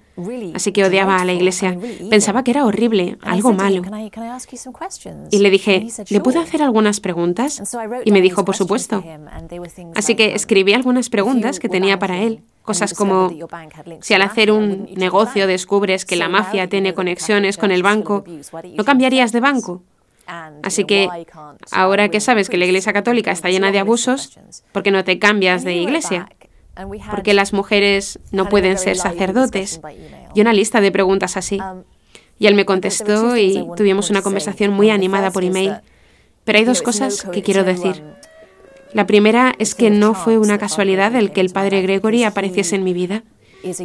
así 0.55 0.73
que 0.73 0.85
odiaba 0.85 1.17
a 1.17 1.25
la 1.25 1.33
iglesia. 1.33 1.79
Pensaba 2.11 2.45
que 2.45 2.51
era 2.51 2.67
horrible, 2.67 3.17
algo 3.23 3.55
malo. 3.55 3.83
Y 5.31 5.39
le 5.39 5.51
dije, 5.51 5.87
¿le 6.11 6.21
puedo 6.21 6.41
hacer 6.41 6.63
algunas 6.63 7.01
preguntas? 7.01 7.63
Y 8.05 8.13
me 8.13 8.21
dijo, 8.21 8.45
por 8.45 8.57
supuesto. 8.57 9.03
Así 9.95 10.15
que 10.15 10.35
escribí 10.35 10.75
algunas 10.75 11.09
preguntas 11.09 11.59
que 11.59 11.71
tenía 11.71 11.99
para 11.99 12.19
él. 12.19 12.43
Cosas 12.63 12.95
como, 12.95 13.31
si 14.01 14.15
al 14.15 14.23
hacer 14.23 14.53
un 14.53 14.89
negocio 14.95 15.47
descubres 15.47 16.05
que 16.05 16.17
la 16.17 16.29
mafia 16.29 16.69
tiene 16.69 16.95
conexiones 16.95 17.59
con 17.59 17.73
el 17.73 17.83
banco, 17.83 18.25
¿no 18.77 18.85
cambiarías 18.85 19.33
de 19.33 19.41
banco? 19.41 19.83
Así 20.63 20.85
que 20.85 21.09
ahora 21.73 22.09
que 22.09 22.21
sabes 22.21 22.49
que 22.49 22.57
la 22.57 22.65
Iglesia 22.67 22.93
Católica 22.93 23.33
está 23.33 23.51
llena 23.51 23.73
de 23.73 23.81
abusos, 23.81 24.39
¿por 24.71 24.83
qué 24.83 24.91
no 24.93 25.03
te 25.03 25.19
cambias 25.19 25.65
de 25.65 25.75
iglesia? 25.75 26.29
porque 27.11 27.35
las 27.35 27.53
mujeres 27.53 28.19
no 28.31 28.49
pueden 28.49 28.79
ser 28.79 28.97
sacerdotes, 28.97 29.81
y 30.35 30.41
una 30.41 30.53
lista 30.53 30.81
de 30.81 30.91
preguntas 30.91 31.37
así. 31.37 31.61
Um, 31.61 31.83
y 32.39 32.47
él 32.47 32.55
me 32.55 32.65
contestó 32.65 33.37
y 33.37 33.67
tuvimos 33.77 34.11
una 34.11 34.23
conversación 34.23 34.73
muy 34.73 34.91
animada 34.91 35.31
por 35.31 35.45
email. 35.45 35.77
Pero 36.45 36.59
hay 36.59 36.65
dos 36.65 36.83
cosas 36.83 37.23
que 37.23 37.43
quiero 37.43 37.63
decir. 37.63 38.03
La 38.93 39.07
primera 39.07 39.55
es 39.59 39.75
que 39.75 39.91
no 39.91 40.15
fue 40.15 40.39
una 40.39 40.59
casualidad 40.59 41.15
el 41.17 41.33
que 41.33 41.41
el 41.41 41.51
padre 41.51 41.83
Gregory 41.83 42.25
apareciese 42.25 42.77
en 42.77 42.85
mi 42.85 42.93
vida. 42.93 43.23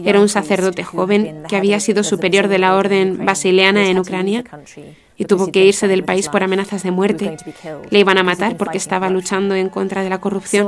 Era 0.04 0.20
un 0.20 0.30
sacerdote 0.30 0.84
joven 0.84 1.44
que 1.48 1.56
había 1.56 1.80
sido 1.80 2.04
superior 2.04 2.48
de 2.48 2.58
la 2.58 2.76
orden 2.76 3.26
basileana 3.26 3.90
en 3.90 4.00
Ucrania 4.00 4.44
y 5.18 5.26
tuvo 5.26 5.52
que 5.52 5.66
irse 5.66 5.88
del 5.88 6.04
país 6.04 6.30
por 6.30 6.44
amenazas 6.44 6.84
de 6.84 6.92
muerte. 6.92 7.38
Le 7.90 8.00
iban 8.00 8.18
a 8.18 8.24
matar 8.24 8.58
porque 8.58 8.78
estaba 8.78 9.10
luchando 9.10 9.56
en 9.56 9.70
contra 9.70 10.04
de 10.04 10.10
la 10.10 10.20
corrupción. 10.20 10.68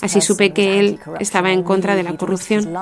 Así 0.00 0.20
supe 0.20 0.52
que 0.52 0.80
él 0.80 0.98
estaba 1.20 1.52
en 1.52 1.62
contra 1.62 1.94
de 1.94 2.02
la 2.02 2.16
corrupción. 2.16 2.74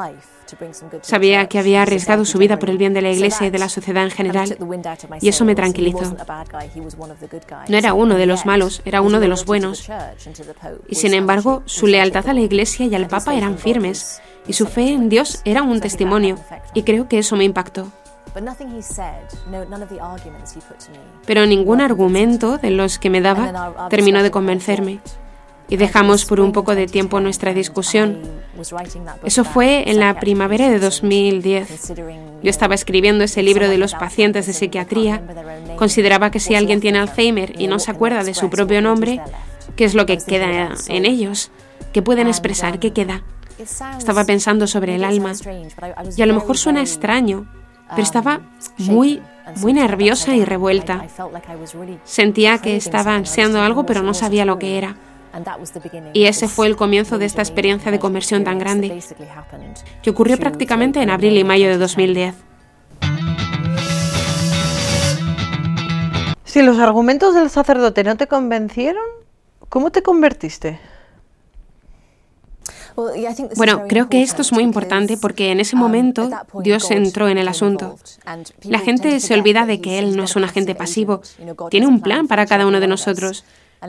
Sabía 1.02 1.46
que 1.48 1.58
había 1.58 1.82
arriesgado 1.82 2.24
su 2.24 2.38
vida 2.38 2.58
por 2.58 2.70
el 2.70 2.78
bien 2.78 2.94
de 2.94 3.02
la 3.02 3.10
Iglesia 3.10 3.46
y 3.46 3.50
de 3.50 3.58
la 3.58 3.68
sociedad 3.68 4.04
en 4.04 4.10
general, 4.10 4.56
y 5.20 5.28
eso 5.28 5.44
me 5.44 5.54
tranquilizó. 5.54 6.16
No 7.68 7.76
era 7.76 7.94
uno 7.94 8.16
de 8.16 8.26
los 8.26 8.46
malos, 8.46 8.82
era 8.84 9.00
uno 9.00 9.20
de 9.20 9.28
los 9.28 9.44
buenos. 9.44 9.88
Y 10.88 10.94
sin 10.94 11.14
embargo, 11.14 11.62
su 11.66 11.86
lealtad 11.86 12.28
a 12.28 12.32
la 12.32 12.40
Iglesia 12.40 12.86
y 12.86 12.94
al 12.94 13.06
Papa 13.08 13.34
eran 13.34 13.58
firmes, 13.58 14.20
y 14.46 14.52
su 14.52 14.66
fe 14.66 14.92
en 14.92 15.08
Dios 15.08 15.42
era 15.44 15.62
un 15.62 15.80
testimonio, 15.80 16.36
y 16.74 16.82
creo 16.82 17.08
que 17.08 17.18
eso 17.18 17.36
me 17.36 17.44
impactó. 17.44 17.90
Pero 21.26 21.46
ningún 21.46 21.80
argumento 21.80 22.58
de 22.58 22.70
los 22.70 22.98
que 22.98 23.10
me 23.10 23.20
daba 23.20 23.88
terminó 23.88 24.22
de 24.22 24.30
convencerme 24.30 25.00
y 25.70 25.76
dejamos 25.76 26.24
por 26.24 26.40
un 26.40 26.52
poco 26.52 26.74
de 26.74 26.86
tiempo 26.86 27.20
nuestra 27.20 27.54
discusión. 27.54 28.18
Eso 29.24 29.44
fue 29.44 29.88
en 29.88 30.00
la 30.00 30.18
primavera 30.18 30.68
de 30.68 30.80
2010. 30.80 31.92
Yo 32.42 32.50
estaba 32.50 32.74
escribiendo 32.74 33.24
ese 33.24 33.42
libro 33.42 33.68
de 33.68 33.78
los 33.78 33.94
pacientes 33.94 34.46
de 34.46 34.52
psiquiatría. 34.52 35.22
Consideraba 35.76 36.32
que 36.32 36.40
si 36.40 36.56
alguien 36.56 36.80
tiene 36.80 36.98
Alzheimer 36.98 37.58
y 37.58 37.68
no 37.68 37.78
se 37.78 37.92
acuerda 37.92 38.24
de 38.24 38.34
su 38.34 38.50
propio 38.50 38.82
nombre, 38.82 39.20
¿qué 39.76 39.84
es 39.84 39.94
lo 39.94 40.06
que 40.06 40.18
queda 40.18 40.74
en 40.88 41.06
ellos? 41.06 41.52
¿Qué 41.92 42.02
pueden 42.02 42.26
expresar? 42.26 42.80
¿Qué 42.80 42.92
queda? 42.92 43.22
Estaba 43.96 44.24
pensando 44.24 44.66
sobre 44.66 44.96
el 44.96 45.04
alma. 45.04 45.34
Y 46.16 46.22
a 46.22 46.26
lo 46.26 46.34
mejor 46.34 46.58
suena 46.58 46.80
extraño, 46.80 47.46
pero 47.90 48.02
estaba 48.02 48.40
muy, 48.78 49.22
muy 49.56 49.72
nerviosa 49.72 50.34
y 50.34 50.44
revuelta. 50.44 51.06
Sentía 52.04 52.58
que 52.58 52.74
estaba 52.74 53.14
ansiando 53.14 53.60
algo, 53.60 53.86
pero 53.86 54.02
no 54.02 54.14
sabía 54.14 54.44
lo 54.44 54.58
que 54.58 54.76
era. 54.76 54.96
Y 56.12 56.24
ese 56.24 56.48
fue 56.48 56.66
el 56.66 56.76
comienzo 56.76 57.18
de 57.18 57.26
esta 57.26 57.42
experiencia 57.42 57.90
de 57.90 57.98
conversión 57.98 58.44
tan 58.44 58.58
grande, 58.58 59.02
que 60.02 60.10
ocurrió 60.10 60.38
prácticamente 60.38 61.00
en 61.02 61.10
abril 61.10 61.36
y 61.36 61.44
mayo 61.44 61.68
de 61.68 61.78
2010. 61.78 62.34
Si 66.44 66.62
los 66.62 66.78
argumentos 66.78 67.34
del 67.34 67.48
sacerdote 67.48 68.02
no 68.02 68.16
te 68.16 68.26
convencieron, 68.26 69.04
¿cómo 69.68 69.90
te 69.90 70.02
convertiste? 70.02 70.80
Bueno, 73.56 73.84
creo 73.88 74.08
que 74.08 74.22
esto 74.22 74.42
es 74.42 74.52
muy 74.52 74.62
importante 74.62 75.16
porque 75.16 75.52
en 75.52 75.60
ese 75.60 75.76
um, 75.76 75.82
momento 75.82 76.28
Dios 76.62 76.90
entró 76.90 77.28
en 77.28 77.38
el 77.38 77.48
asunto. 77.48 77.96
La 78.62 78.78
gente 78.78 79.20
se 79.20 79.34
olvida 79.34 79.66
de 79.66 79.80
que 79.80 79.98
Él 79.98 80.16
no 80.16 80.24
es 80.24 80.36
un 80.36 80.44
agente 80.44 80.74
pasivo, 80.74 81.22
tiene 81.70 81.86
un 81.86 82.00
plan 82.00 82.26
para 82.26 82.46
cada 82.46 82.66
uno 82.66 82.80
de 82.80 82.86
nosotros. 82.86 83.44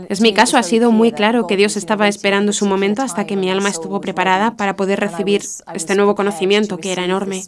Es 0.08 0.22
mi 0.22 0.34
caso, 0.34 0.58
ha 0.58 0.64
sido 0.64 0.92
muy 0.92 1.12
claro 1.12 1.48
que 1.48 1.58
Dios 1.58 1.76
estaba 1.76 2.08
esperando 2.08 2.54
su 2.54 2.66
momento 2.66 3.02
hasta 3.02 3.26
que 3.26 3.36
mi 3.36 3.50
alma 3.52 3.70
estuvo 3.70 4.00
preparada 4.00 4.56
para 4.56 4.76
poder 4.76 5.00
recibir 5.00 5.42
este 5.74 5.96
nuevo 5.96 6.16
conocimiento 6.16 6.78
que 6.78 6.94
era 6.94 7.04
enorme. 7.04 7.44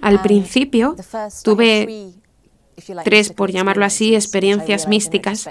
Al 0.00 0.22
principio 0.22 0.96
tuve 1.44 2.12
tres, 3.04 3.30
por 3.30 3.52
llamarlo 3.52 3.84
así, 3.84 4.14
experiencias 4.14 4.88
místicas 4.88 5.48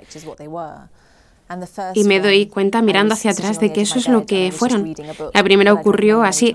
y 1.94 2.04
me 2.04 2.20
doy 2.20 2.46
cuenta 2.48 2.82
mirando 2.82 3.14
hacia 3.14 3.32
atrás 3.32 3.60
de 3.60 3.72
que 3.74 3.82
eso 3.82 4.00
es 4.00 4.08
lo 4.08 4.26
que 4.26 4.52
fueron. 4.52 4.94
La 5.34 5.44
primera 5.44 5.74
ocurrió 5.74 6.24
así. 6.24 6.54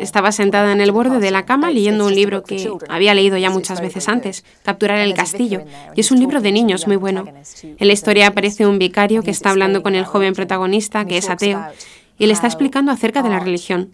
Estaba 0.00 0.32
sentada 0.32 0.72
en 0.72 0.80
el 0.80 0.92
borde 0.92 1.18
de 1.18 1.30
la 1.30 1.44
cama 1.44 1.70
leyendo 1.70 2.06
un 2.06 2.14
libro 2.14 2.42
que 2.42 2.70
había 2.88 3.14
leído 3.14 3.36
ya 3.36 3.50
muchas 3.50 3.80
veces 3.80 4.08
antes, 4.08 4.44
Capturar 4.62 4.98
el 4.98 5.14
castillo, 5.14 5.62
y 5.94 6.00
es 6.00 6.10
un 6.10 6.20
libro 6.20 6.40
de 6.40 6.52
niños 6.52 6.86
muy 6.86 6.96
bueno. 6.96 7.24
En 7.62 7.86
la 7.86 7.92
historia 7.92 8.28
aparece 8.28 8.66
un 8.66 8.78
vicario 8.78 9.22
que 9.22 9.30
está 9.30 9.50
hablando 9.50 9.82
con 9.82 9.94
el 9.94 10.04
joven 10.04 10.34
protagonista, 10.34 11.04
que 11.04 11.18
es 11.18 11.30
ateo, 11.30 11.64
y 12.18 12.26
le 12.26 12.32
está 12.32 12.46
explicando 12.46 12.90
acerca 12.90 13.22
de 13.22 13.30
la 13.30 13.38
religión. 13.38 13.90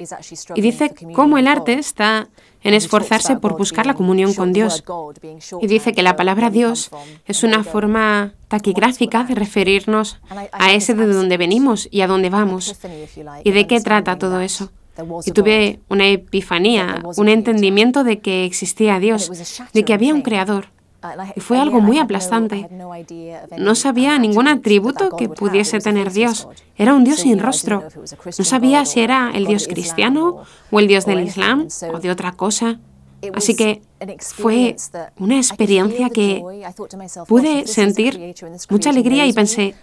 Y 0.54 0.60
dice 0.60 0.94
cómo 1.12 1.38
el 1.38 1.46
arte 1.46 1.74
está 1.74 2.28
en 2.62 2.72
esforzarse 2.72 3.36
por 3.36 3.56
buscar 3.56 3.86
la 3.86 3.94
comunión 3.94 4.32
con 4.32 4.52
Dios. 4.52 4.82
Y 5.60 5.66
dice 5.66 5.92
que 5.92 6.02
la 6.02 6.16
palabra 6.16 6.50
Dios 6.50 6.90
es 7.26 7.42
una 7.44 7.62
forma 7.62 8.32
taquigráfica 8.54 9.24
de 9.24 9.34
referirnos 9.34 10.20
a 10.52 10.72
ese 10.72 10.94
de 10.94 11.06
donde 11.06 11.36
venimos 11.36 11.88
y 11.90 12.02
a 12.02 12.06
dónde 12.06 12.30
vamos. 12.30 12.76
¿Y 13.42 13.50
de 13.50 13.66
qué 13.66 13.80
trata 13.80 14.16
todo 14.16 14.40
eso? 14.40 14.70
Y 15.26 15.32
tuve 15.32 15.80
una 15.88 16.06
epifanía, 16.06 17.02
un 17.16 17.28
entendimiento 17.28 18.04
de 18.04 18.20
que 18.20 18.44
existía 18.44 19.00
Dios, 19.00 19.30
de 19.72 19.84
que 19.84 19.92
había 19.92 20.14
un 20.14 20.22
creador. 20.22 20.68
Y 21.34 21.40
fue 21.40 21.58
algo 21.58 21.80
muy 21.80 21.98
aplastante. 21.98 22.68
No 23.58 23.74
sabía 23.74 24.18
ningún 24.18 24.46
atributo 24.46 25.16
que 25.16 25.28
pudiese 25.28 25.80
tener 25.80 26.12
Dios. 26.12 26.48
Era 26.76 26.94
un 26.94 27.02
Dios 27.02 27.20
sin 27.20 27.40
rostro. 27.40 27.82
No 28.38 28.44
sabía 28.44 28.84
si 28.84 29.00
era 29.00 29.32
el 29.34 29.46
Dios 29.46 29.66
cristiano 29.66 30.44
o 30.70 30.78
el 30.78 30.86
Dios 30.86 31.06
del 31.06 31.20
Islam 31.20 31.66
o 31.92 31.98
de 31.98 32.10
otra 32.10 32.32
cosa. 32.32 32.78
Así 33.32 33.56
que 33.56 33.82
fue 34.20 34.76
una 35.18 35.36
experiencia 35.36 36.10
que 36.10 36.42
pude 37.26 37.66
sentir 37.66 38.34
mucha 38.70 38.90
alegría 38.90 39.26
y 39.26 39.32
pensé, 39.32 39.74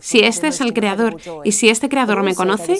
si 0.00 0.20
este 0.20 0.48
es 0.48 0.60
el 0.60 0.72
creador 0.72 1.16
y 1.44 1.52
si 1.52 1.68
este 1.68 1.88
creador 1.88 2.22
me 2.22 2.34
conoce, 2.34 2.78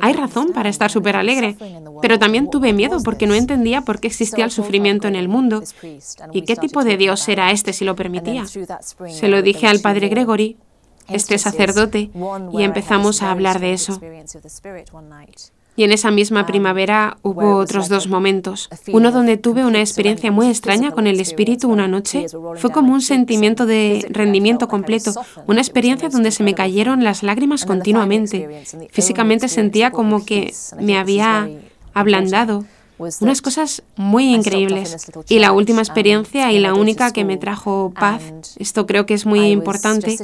hay 0.00 0.12
razón 0.12 0.52
para 0.52 0.68
estar 0.68 0.90
súper 0.90 1.16
alegre. 1.16 1.56
Pero 2.02 2.18
también 2.18 2.50
tuve 2.50 2.72
miedo 2.72 3.02
porque 3.02 3.26
no 3.26 3.34
entendía 3.34 3.82
por 3.82 4.00
qué 4.00 4.08
existía 4.08 4.44
el 4.44 4.50
sufrimiento 4.50 5.08
en 5.08 5.16
el 5.16 5.28
mundo 5.28 5.62
y 6.32 6.42
qué 6.42 6.56
tipo 6.56 6.84
de 6.84 6.96
Dios 6.96 7.28
era 7.28 7.50
este 7.50 7.72
si 7.72 7.84
lo 7.84 7.96
permitía. 7.96 8.44
Se 8.46 9.28
lo 9.28 9.42
dije 9.42 9.66
al 9.66 9.80
padre 9.80 10.08
Gregory, 10.08 10.56
este 11.08 11.38
sacerdote, 11.38 12.10
y 12.52 12.62
empezamos 12.62 13.22
a 13.22 13.30
hablar 13.30 13.60
de 13.60 13.72
eso. 13.72 14.00
Y 15.76 15.84
en 15.84 15.92
esa 15.92 16.10
misma 16.10 16.40
ah, 16.40 16.46
primavera 16.46 17.18
hubo 17.22 17.56
otros 17.56 17.88
dos 17.88 18.08
momentos. 18.08 18.68
Uno 18.92 19.12
donde 19.12 19.36
tuve 19.36 19.64
una 19.64 19.80
experiencia 19.80 20.32
muy 20.32 20.48
extraña 20.48 20.90
con 20.90 21.06
el 21.06 21.20
espíritu 21.20 21.68
una 21.68 21.86
noche. 21.86 22.26
Fue 22.56 22.70
como 22.70 22.92
un 22.92 23.02
sentimiento 23.02 23.66
de 23.66 24.06
rendimiento 24.10 24.68
completo, 24.68 25.12
una 25.46 25.60
experiencia 25.60 26.08
donde 26.08 26.30
se 26.30 26.42
me 26.42 26.54
cayeron 26.54 27.04
las 27.04 27.22
lágrimas 27.22 27.66
continuamente. 27.66 28.64
Físicamente 28.90 29.48
sentía 29.48 29.90
como 29.90 30.24
que 30.24 30.54
me 30.80 30.96
había 30.98 31.48
ablandado 31.92 32.64
unas 32.98 33.42
cosas 33.42 33.82
muy 33.96 34.34
increíbles. 34.34 35.06
Y 35.28 35.38
la 35.38 35.52
última 35.52 35.82
experiencia 35.82 36.52
y 36.52 36.58
la 36.58 36.74
única 36.74 37.12
que 37.12 37.24
me 37.24 37.36
trajo 37.36 37.92
paz, 37.98 38.22
esto 38.58 38.86
creo 38.86 39.06
que 39.06 39.14
es 39.14 39.26
muy 39.26 39.46
importante, 39.48 40.16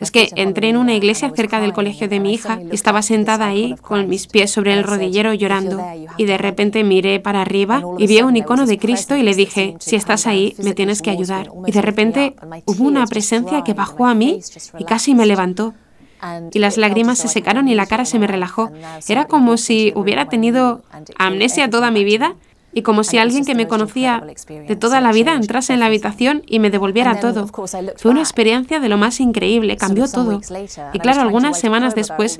es 0.00 0.10
que 0.10 0.30
entré 0.36 0.68
en 0.68 0.76
una 0.76 0.94
iglesia 0.94 1.30
cerca 1.34 1.60
del 1.60 1.72
colegio 1.72 2.08
de 2.08 2.20
mi 2.20 2.34
hija 2.34 2.60
y 2.70 2.74
estaba 2.74 3.02
sentada 3.02 3.46
ahí 3.46 3.74
con 3.82 4.08
mis 4.08 4.26
pies 4.26 4.50
sobre 4.50 4.74
el 4.74 4.84
rodillero 4.84 5.34
llorando. 5.34 5.82
Y 6.16 6.24
de 6.24 6.38
repente 6.38 6.84
miré 6.84 7.20
para 7.20 7.42
arriba 7.42 7.82
y 7.98 8.06
vi 8.06 8.22
un 8.22 8.36
icono 8.36 8.66
de 8.66 8.78
Cristo 8.78 9.16
y 9.16 9.22
le 9.22 9.34
dije, 9.34 9.76
si 9.80 9.96
estás 9.96 10.26
ahí, 10.26 10.54
me 10.62 10.74
tienes 10.74 11.02
que 11.02 11.10
ayudar. 11.10 11.50
Y 11.66 11.72
de 11.72 11.82
repente 11.82 12.34
hubo 12.66 12.84
una 12.84 13.06
presencia 13.06 13.62
que 13.62 13.74
bajó 13.74 14.06
a 14.06 14.14
mí 14.14 14.40
y 14.78 14.84
casi 14.84 15.14
me 15.14 15.26
levantó 15.26 15.74
y 16.52 16.58
las 16.58 16.76
lágrimas 16.76 17.18
se 17.18 17.28
secaron 17.28 17.68
y 17.68 17.74
la 17.74 17.86
cara 17.86 18.04
se 18.04 18.18
me 18.18 18.26
relajó. 18.26 18.70
Era 19.08 19.26
como 19.26 19.56
si 19.56 19.92
hubiera 19.94 20.26
tenido 20.28 20.82
amnesia 21.18 21.70
toda 21.70 21.90
mi 21.90 22.04
vida 22.04 22.36
y 22.72 22.82
como 22.82 23.02
si 23.02 23.18
alguien 23.18 23.44
que 23.44 23.54
me 23.54 23.66
conocía 23.66 24.22
de 24.46 24.76
toda 24.76 25.00
la 25.00 25.12
vida 25.12 25.34
entrase 25.34 25.72
en 25.72 25.80
la 25.80 25.86
habitación 25.86 26.42
y 26.46 26.60
me 26.60 26.70
devolviera 26.70 27.18
todo. 27.18 27.48
Fue 27.48 28.10
una 28.10 28.20
experiencia 28.20 28.80
de 28.80 28.88
lo 28.88 28.96
más 28.96 29.20
increíble, 29.20 29.76
cambió 29.76 30.08
todo. 30.08 30.40
Y 30.92 30.98
claro, 30.98 31.20
algunas 31.22 31.58
semanas 31.58 31.94
después 31.94 32.38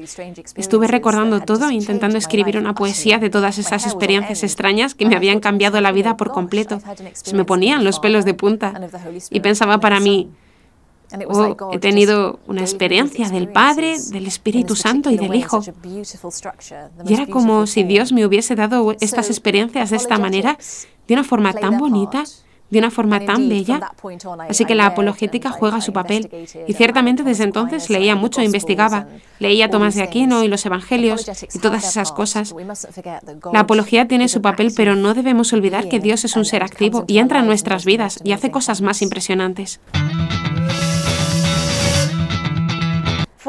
estuve 0.55 0.87
recordando 0.87 1.41
todo, 1.41 1.71
intentando 1.71 2.19
escribir 2.19 2.59
una 2.59 2.75
poesía 2.75 3.19
de 3.19 3.31
todas 3.31 3.59
esas 3.59 3.87
experiencias 3.87 4.43
extrañas 4.43 4.95
que 4.95 5.07
me 5.07 5.17
habían 5.17 5.41
cambiado 5.41 5.81
la 5.81 5.93
vida 5.93 6.17
por 6.17 6.31
completo. 6.31 6.81
Se 7.13 7.35
me 7.35 7.45
ponían 7.45 7.85
los 7.85 7.99
pelos 7.99 8.25
de 8.25 8.35
punta 8.35 8.81
y 9.31 9.41
pensaba 9.41 9.79
para 9.79 9.99
mí, 9.99 10.31
he 11.73 11.79
tenido 11.79 12.41
una 12.47 12.61
experiencia 12.61 13.29
del 13.29 13.49
Padre, 13.49 13.97
del 14.11 14.27
Espíritu 14.27 14.77
Santo 14.77 15.11
y 15.11 15.17
del 15.17 15.35
Hijo. 15.35 15.63
Y 17.07 17.15
era 17.15 17.27
como 17.27 17.67
si 17.67 17.83
Dios 17.83 18.13
me 18.13 18.25
hubiese 18.27 18.55
dado 18.55 18.95
estas 19.01 19.29
experiencias 19.29 19.91
de 19.91 19.97
esta 19.97 20.19
manera, 20.19 20.59
de 21.07 21.15
una 21.15 21.25
forma 21.25 21.53
tan 21.53 21.79
bonita, 21.79 22.25
de 22.71 22.79
una 22.79 22.91
forma 22.91 23.21
tan 23.21 23.49
bella. 23.49 23.93
Así 24.49 24.65
que 24.65 24.75
la 24.75 24.87
apologética 24.87 25.51
juega 25.51 25.81
su 25.81 25.93
papel. 25.93 26.31
Y 26.67 26.73
ciertamente 26.75 27.23
desde 27.23 27.45
entonces 27.45 27.91
leía 27.91 28.15
mucho 28.15 28.41
e 28.41 28.45
investigaba. 28.45 29.09
Leía 29.39 29.71
Tomás 29.71 29.95
de 29.95 30.03
Aquino 30.03 30.45
y 30.45 30.49
los 30.49 30.65
Evangelios 30.65 31.29
y 31.53 31.59
todas 31.59 31.87
esas 31.87 32.13
cosas. 32.13 32.55
La 33.53 33.61
apología 33.61 34.07
tiene 34.07 34.29
su 34.29 34.41
papel, 34.41 34.73
pero 34.77 34.95
no 34.95 35.15
debemos 35.15 35.53
olvidar 35.53 35.89
que 35.89 36.01
Dios 36.01 36.25
es 36.25 36.37
un 36.37 36.45
ser 36.45 36.63
activo 36.63 37.05
y 37.07 37.19
entra 37.19 37.41
en 37.41 37.47
nuestras 37.47 37.85
vidas 37.85 38.21
y 38.23 38.33
hace 38.33 38.51
cosas 38.51 38.81
más 38.81 39.03
impresionantes. 39.03 39.81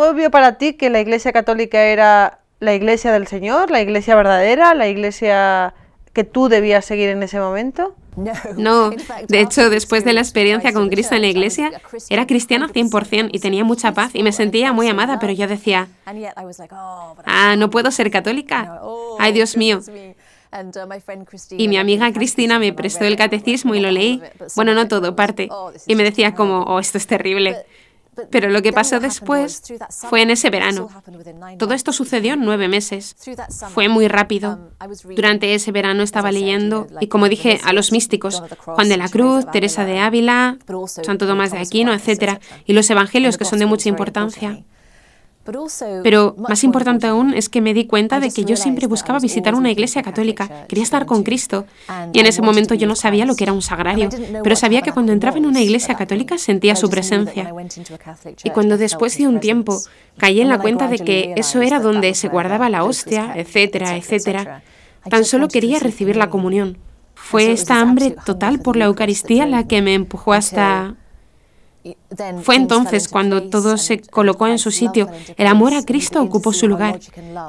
¿Fue 0.02 0.10
obvio 0.10 0.32
para 0.32 0.58
ti 0.58 0.74
que 0.74 0.90
la 0.90 1.00
Iglesia 1.00 1.32
Católica 1.32 1.84
era 1.84 2.40
la 2.60 2.74
Iglesia 2.74 3.12
del 3.12 3.28
Señor, 3.28 3.70
la 3.70 3.82
Iglesia 3.82 4.16
verdadera, 4.16 4.74
la 4.74 4.88
Iglesia 4.88 5.76
que 6.12 6.24
tú 6.24 6.50
debías 6.50 6.86
seguir 6.86 7.10
en 7.10 7.22
ese 7.22 7.40
momento? 7.40 7.94
No, 8.58 8.90
de 8.90 9.40
hecho, 9.40 9.70
después 9.70 10.04
de 10.04 10.14
la 10.14 10.22
experiencia 10.22 10.74
con 10.74 10.90
Cristo 10.90 11.14
en 11.14 11.22
la 11.22 11.28
iglesia, 11.28 11.70
era 12.10 12.26
cristiana 12.26 12.68
100% 12.68 13.30
y 13.32 13.40
tenía 13.40 13.64
mucha 13.64 13.94
paz 13.94 14.16
y 14.16 14.24
me 14.24 14.32
sentía 14.32 14.74
muy 14.74 14.88
amada, 14.88 15.20
pero 15.20 15.34
yo 15.34 15.48
decía, 15.48 15.88
ah, 17.26 17.56
no 17.56 17.70
puedo 17.70 17.92
ser 17.92 18.10
católica. 18.10 18.82
Ay, 19.20 19.34
Dios 19.34 19.56
mío. 19.56 19.82
Y 21.52 21.68
mi 21.68 21.78
amiga 21.78 22.12
Cristina 22.12 22.60
me 22.60 22.74
prestó 22.74 23.06
el 23.06 23.16
catecismo 23.16 23.76
y 23.76 23.80
lo 23.80 23.92
leí. 23.92 24.22
Bueno, 24.56 24.74
no 24.74 24.88
todo, 24.88 25.16
parte. 25.16 25.48
Y 25.86 25.96
me 25.96 26.04
decía 26.04 26.34
como, 26.34 26.64
oh, 26.64 26.80
esto 26.80 26.98
es 26.98 27.08
terrible. 27.08 27.56
Pero 28.30 28.50
lo 28.50 28.62
que 28.62 28.74
pasó 28.74 29.00
después 29.00 29.62
fue 29.90 30.22
en 30.22 30.30
ese 30.30 30.50
verano. 30.50 30.90
Todo 31.58 31.74
esto 31.74 31.92
sucedió 31.92 32.34
en 32.34 32.42
nueve 32.42 32.68
meses. 32.68 33.16
Fue 33.74 33.90
muy 33.90 34.08
rápido. 34.08 34.72
Durante 35.16 35.54
ese 35.54 35.72
verano 35.72 36.04
estaba 36.04 36.32
leyendo, 36.32 36.88
y 37.00 37.08
como 37.08 37.30
dije, 37.30 37.60
a 37.64 37.74
los 37.74 37.92
místicos, 37.92 38.44
Juan 38.60 38.90
de 38.90 38.98
la 38.98 39.10
Cruz, 39.10 39.46
Teresa 39.52 39.86
de 39.86 40.00
Ávila, 40.00 40.58
Santo 40.88 41.28
Tomás 41.28 41.52
de 41.52 41.60
Aquino, 41.60 41.94
etc. 41.94 42.40
Y 42.66 42.74
los 42.74 42.90
evangelios, 42.90 43.38
que 43.38 43.46
son 43.46 43.60
de 43.60 43.66
mucha 43.66 43.90
importancia. 43.90 44.64
Pero 46.04 46.36
más 46.38 46.64
importante 46.64 47.08
aún 47.08 47.34
es 47.34 47.50
que 47.50 47.62
me 47.62 47.74
di 47.74 47.86
cuenta 47.86 48.20
de 48.20 48.30
que 48.32 48.46
yo 48.46 48.56
siempre 48.56 48.88
buscaba 48.88 49.20
visitar 49.20 49.56
una 49.56 49.72
iglesia 49.72 50.04
católica, 50.04 50.66
quería 50.68 50.84
estar 50.84 51.06
con 51.06 51.24
Cristo. 51.24 51.66
Y 52.14 52.20
en 52.20 52.28
ese 52.28 52.42
momento 52.42 52.76
yo 52.76 52.88
no 52.88 52.96
sabía 52.96 53.26
lo 53.26 53.36
que 53.36 53.46
era 53.46 53.54
un 53.54 53.62
sagrario, 53.62 54.10
pero 54.44 54.56
sabía 54.56 54.82
que 54.82 54.92
cuando 54.92 55.12
entraba 55.12 55.38
en 55.38 55.46
una 55.46 55.62
iglesia 55.62 55.96
católica 55.96 56.38
sentía 56.38 56.76
su 56.76 56.90
presencia. 56.90 57.54
Y 58.44 58.50
cuando 58.52 58.78
después 58.78 59.18
de 59.18 59.28
un 59.28 59.40
tiempo 59.40 59.82
caí 60.18 60.42
en 60.42 60.50
la 60.50 60.60
cuenta 60.60 60.88
de 60.88 61.00
que 61.00 61.34
eso 61.38 61.62
era 61.62 61.80
donde 61.80 62.14
se 62.14 62.28
guardaba 62.28 62.70
la 62.70 62.84
hostia, 62.84 63.34
etcétera, 63.36 63.98
etcétera, 63.98 64.64
tan 65.10 65.26
solo 65.26 65.48
quería 65.48 65.80
recibir 65.80 66.16
la 66.16 66.30
comunión. 66.30 66.78
Fue 67.16 67.52
esta 67.52 67.80
hambre 67.80 68.16
total 68.26 68.60
por 68.60 68.76
la 68.76 68.86
Eucaristía 68.86 69.46
la 69.46 69.68
que 69.68 69.82
me 69.82 69.94
empujó 69.94 70.34
hasta 70.34 70.96
fue 72.44 72.56
entonces 72.56 73.08
cuando 73.08 73.50
todo 73.50 73.78
se 73.78 74.02
colocó 74.02 74.48
en 74.48 74.60
su 74.60 74.72
sitio. 74.72 75.10
El 75.38 75.48
amor 75.48 75.74
a 75.74 75.84
Cristo 75.84 76.22
ocupó 76.22 76.54
su 76.54 76.68
lugar. 76.68 77.00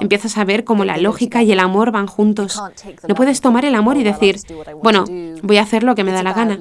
Empiezas 0.01 0.39
a 0.39 0.45
ver 0.45 0.65
cómo 0.65 0.85
la 0.85 0.97
lógica 0.97 1.43
y 1.43 1.53
el 1.53 1.61
amor 1.61 1.91
van 1.93 2.07
juntos. 2.07 2.63
No 3.07 3.15
puedes 3.15 3.41
tomar 3.41 3.65
el 3.65 3.75
amor 3.75 3.97
y 3.97 4.03
decir, 4.03 4.39
bueno, 4.83 5.05
voy 5.43 5.59
a 5.59 5.63
hacer 5.63 5.83
lo 5.83 5.95
que 5.95 6.05
me 6.05 6.13
da 6.13 6.23
la 6.23 6.33
gana. 6.33 6.59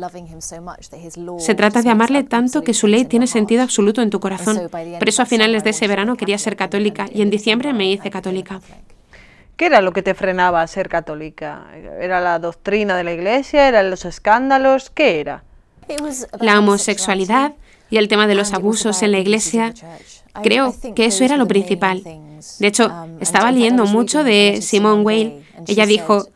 Se 1.37 1.55
trata 1.55 1.81
de 1.81 1.89
amarle 1.89 2.23
tanto 2.23 2.63
que 2.63 2.73
su 2.73 2.87
ley 2.87 3.05
tiene 3.05 3.27
sentido 3.27 3.63
absoluto 3.63 4.01
en 4.01 4.09
tu 4.09 4.19
corazón. 4.19 4.69
Por 4.69 5.09
eso 5.09 5.21
a 5.21 5.25
finales 5.25 5.63
de 5.63 5.69
ese 5.69 5.87
verano 5.87 6.17
quería 6.17 6.37
ser 6.37 6.55
católica 6.55 7.07
y 7.11 7.21
en 7.21 7.29
diciembre 7.29 7.73
me 7.73 7.89
hice 7.89 8.09
católica. 8.09 8.59
¿Qué 9.55 9.67
era 9.67 9.81
lo 9.81 9.93
que 9.93 10.01
te 10.01 10.15
frenaba 10.15 10.61
a 10.61 10.67
ser 10.67 10.89
católica? 10.89 11.67
¿Era 11.99 12.19
la 12.19 12.39
doctrina 12.39 12.97
de 12.97 13.03
la 13.03 13.13
iglesia? 13.13 13.67
¿Eran 13.67 13.91
los 13.91 14.05
escándalos? 14.05 14.89
¿Qué 14.89 15.19
era? 15.19 15.43
La 16.39 16.59
homosexualidad 16.59 17.53
y 17.91 17.97
el 17.97 18.07
tema 18.07 18.25
de 18.25 18.35
los 18.35 18.53
abusos 18.53 19.03
en 19.03 19.11
la 19.11 19.19
iglesia, 19.19 19.73
creo 20.41 20.73
que 20.95 21.05
eso 21.05 21.23
era 21.23 21.37
lo 21.37 21.47
principal. 21.47 22.01
De 22.59 22.67
hecho, 22.67 22.87
um, 22.87 23.21
estaba 23.21 23.51
leyendo 23.51 23.85
mucho 23.85 24.23
de 24.23 24.59
Simone 24.61 25.03
Weil. 25.03 25.43
Ella 25.67 25.85
dijo, 25.85 26.27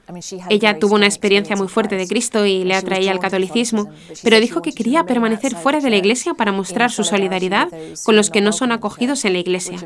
ella 0.50 0.78
tuvo 0.78 0.94
una 0.94 1.08
experiencia 1.08 1.56
muy 1.56 1.68
fuerte 1.68 1.96
de 1.96 2.08
Cristo 2.08 2.46
y 2.46 2.64
le 2.64 2.76
atraía 2.76 3.12
al 3.12 3.20
catolicismo, 3.20 3.90
pero 4.22 4.40
dijo 4.40 4.62
que 4.62 4.72
quería 4.74 5.06
permanecer 5.06 5.56
fuera 5.56 5.80
de 5.80 5.90
la 5.90 5.96
iglesia 5.96 6.36
para 6.36 6.52
mostrar 6.52 6.92
su 6.92 7.04
solidaridad 7.04 7.70
con 8.04 8.16
los 8.16 8.30
que 8.30 8.42
no 8.42 8.52
son 8.52 8.72
acogidos 8.72 9.26
en 9.26 9.34
la 9.34 9.40
iglesia. 9.40 9.80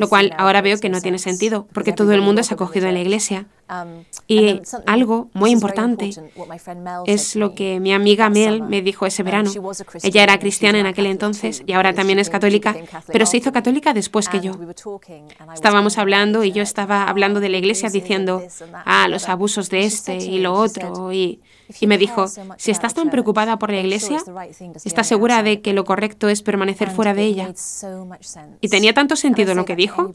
Lo 0.00 0.08
cual 0.08 0.34
ahora 0.38 0.60
veo 0.60 0.78
que 0.78 0.88
no 0.88 1.00
tiene 1.00 1.18
sentido, 1.18 1.68
porque 1.72 1.92
todo 1.92 2.12
el 2.12 2.20
mundo 2.20 2.40
es 2.40 2.50
acogido 2.50 2.88
en 2.88 2.94
la 2.94 3.00
iglesia. 3.00 3.46
Um, 3.66 4.04
y 4.26 4.60
algo 4.84 5.30
muy 5.32 5.50
importante 5.50 6.10
es 7.06 7.34
lo 7.34 7.54
que 7.54 7.80
mi 7.80 7.94
amiga 7.94 8.28
Mel 8.28 8.62
me 8.62 8.82
dijo 8.82 9.06
ese 9.06 9.22
verano. 9.22 9.50
Ella 10.02 10.22
era 10.22 10.38
cristiana 10.38 10.78
en 10.80 10.86
aquel 10.86 11.06
entonces 11.06 11.62
y 11.66 11.72
ahora 11.72 11.94
también 11.94 12.18
es 12.18 12.28
católica, 12.28 12.76
pero 13.06 13.24
se 13.24 13.38
hizo 13.38 13.52
católica 13.52 13.94
después 13.94 14.28
que 14.28 14.40
yo. 14.40 14.52
Estábamos 15.54 15.96
hablando 15.96 16.44
y 16.44 16.52
yo 16.52 16.62
estaba 16.62 17.08
hablando 17.08 17.40
de 17.40 17.48
la 17.48 17.56
iglesia 17.56 17.88
diciendo, 17.88 18.42
ah, 18.84 19.08
los 19.08 19.30
abusos 19.30 19.70
de 19.70 19.84
este 19.84 20.16
y 20.16 20.40
lo 20.40 20.52
otro, 20.52 21.12
y 21.12 21.40
y 21.80 21.86
me 21.86 21.98
dijo, 21.98 22.26
si 22.56 22.70
estás 22.70 22.94
tan 22.94 23.10
preocupada 23.10 23.58
por 23.58 23.70
la 23.70 23.80
iglesia, 23.80 24.18
¿estás 24.84 25.06
segura 25.06 25.42
de 25.42 25.60
que 25.60 25.72
lo 25.72 25.84
correcto 25.84 26.28
es 26.28 26.42
permanecer 26.42 26.90
fuera 26.90 27.14
de 27.14 27.24
ella? 27.24 27.52
Y 28.60 28.68
tenía 28.68 28.94
tanto 28.94 29.16
sentido 29.16 29.54
lo 29.54 29.64
que 29.64 29.76
dijo. 29.76 30.12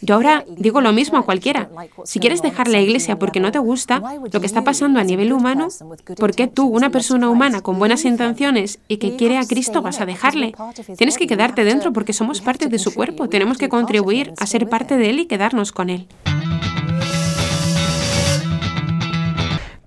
Yo 0.00 0.14
ahora 0.14 0.44
digo 0.48 0.80
lo 0.80 0.92
mismo 0.92 1.18
a 1.18 1.24
cualquiera. 1.24 1.68
Si 2.04 2.20
quieres 2.20 2.42
dejar 2.42 2.68
la 2.68 2.80
iglesia 2.80 3.18
porque 3.18 3.40
no 3.40 3.52
te 3.52 3.58
gusta 3.58 4.02
lo 4.32 4.40
que 4.40 4.46
está 4.46 4.64
pasando 4.64 5.00
a 5.00 5.04
nivel 5.04 5.32
humano, 5.32 5.68
¿por 6.16 6.34
qué 6.34 6.46
tú, 6.46 6.66
una 6.66 6.90
persona 6.90 7.28
humana 7.28 7.60
con 7.60 7.78
buenas 7.78 8.04
intenciones 8.04 8.78
y 8.88 8.98
que 8.98 9.16
quiere 9.16 9.38
a 9.38 9.46
Cristo, 9.46 9.82
vas 9.82 10.00
a 10.00 10.06
dejarle? 10.06 10.54
Tienes 10.96 11.18
que 11.18 11.26
quedarte 11.26 11.64
dentro 11.64 11.92
porque 11.92 12.12
somos 12.12 12.40
parte 12.40 12.68
de 12.68 12.78
su 12.78 12.94
cuerpo. 12.94 13.28
Tenemos 13.28 13.58
que 13.58 13.68
contribuir 13.68 14.32
a 14.38 14.46
ser 14.46 14.68
parte 14.68 14.96
de 14.96 15.10
él 15.10 15.20
y 15.20 15.26
quedarnos 15.26 15.72
con 15.72 15.90
él. 15.90 16.08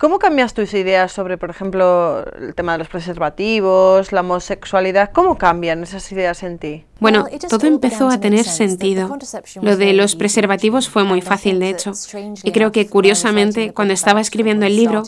¿Cómo 0.02 0.18
cambias 0.18 0.56
tus 0.56 0.74
ideas 0.74 1.12
sobre, 1.12 1.38
por 1.38 1.52
ejemplo, 1.52 2.26
el 2.36 2.56
tema 2.56 2.72
de 2.72 2.80
los 2.80 2.88
preservativos, 2.88 4.12
la 4.12 4.22
homosexualidad? 4.22 5.12
¿Cómo 5.12 5.38
cambian 5.38 5.84
esas 5.84 6.12
ideas 6.12 6.42
en 6.42 6.58
ti? 6.58 6.86
Bueno, 7.00 7.26
todo 7.50 7.66
empezó 7.66 8.10
a 8.10 8.20
tener 8.20 8.46
sentido. 8.46 9.18
Lo 9.62 9.76
de 9.76 9.94
los 9.94 10.16
preservativos 10.16 10.88
fue 10.88 11.04
muy 11.04 11.22
fácil, 11.22 11.60
de 11.60 11.70
hecho. 11.70 11.94
Y 12.44 12.52
creo 12.52 12.72
que, 12.72 12.88
curiosamente, 12.88 13.74
cuando 13.74 13.96
estaba 13.96 14.22
escribiendo 14.22 14.68
el 14.68 14.76
libro, 14.76 15.02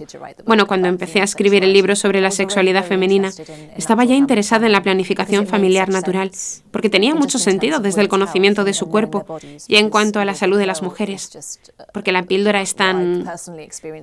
bueno, 0.46 0.66
cuando 0.66 0.88
empecé 0.88 1.22
a 1.22 1.24
escribir 1.24 1.64
el 1.64 1.72
libro 1.72 1.96
sobre 1.96 2.20
la 2.20 2.32
sexualidad 2.32 2.84
femenina, 2.84 3.32
estaba 3.78 4.06
ya 4.06 4.16
interesada 4.16 4.66
en 4.66 4.72
la 4.72 4.82
planificación 4.82 5.46
familiar 5.46 5.90
natural, 5.90 6.32
porque 6.72 6.90
tenía 6.90 7.14
mucho 7.14 7.38
sentido 7.38 7.80
desde 7.80 8.02
el 8.02 8.10
conocimiento 8.10 8.64
de 8.64 8.74
su 8.74 8.90
cuerpo 8.90 9.26
y 9.68 9.76
en 9.76 9.92
cuanto 9.92 10.20
a 10.20 10.26
la 10.26 10.34
salud 10.34 10.58
de 10.58 10.66
las 10.66 10.82
mujeres, 10.82 11.60
porque 11.94 12.12
la 12.12 12.24
píldora 12.24 12.62
es 12.62 12.74
tan... 12.74 13.24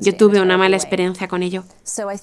Yo 0.01 0.17
tuve 0.17 0.41
una 0.41 0.57
mala 0.57 0.77
experiencia 0.81 1.29
con 1.29 1.43
ello. 1.43 1.65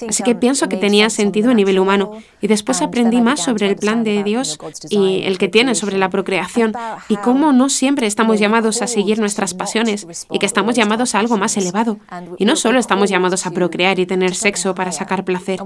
Así 0.07 0.23
que 0.23 0.35
pienso 0.35 0.67
que 0.69 0.77
tenía 0.77 1.09
sentido 1.09 1.51
a 1.51 1.53
nivel 1.53 1.79
humano 1.79 2.11
y 2.41 2.47
después 2.47 2.81
aprendí 2.81 3.21
más 3.21 3.41
sobre 3.41 3.67
el 3.67 3.75
plan 3.75 4.03
de 4.03 4.23
Dios 4.23 4.57
y 4.89 5.23
el 5.23 5.37
que 5.37 5.47
tiene 5.47 5.75
sobre 5.75 5.97
la 5.97 6.09
procreación 6.09 6.73
y 7.09 7.17
cómo 7.17 7.51
no 7.51 7.69
siempre 7.69 8.07
estamos 8.07 8.39
llamados 8.39 8.81
a 8.81 8.87
seguir 8.87 9.19
nuestras 9.19 9.53
pasiones 9.53 10.07
y 10.31 10.39
que 10.39 10.45
estamos 10.45 10.75
llamados 10.75 11.15
a 11.15 11.19
algo 11.19 11.37
más 11.37 11.57
elevado. 11.57 11.97
Y 12.37 12.45
no 12.45 12.55
solo 12.55 12.79
estamos 12.79 13.09
llamados 13.09 13.45
a 13.45 13.51
procrear 13.51 13.99
y 13.99 14.05
tener 14.05 14.35
sexo 14.35 14.75
para 14.75 14.91
sacar 14.91 15.23
placer, 15.23 15.59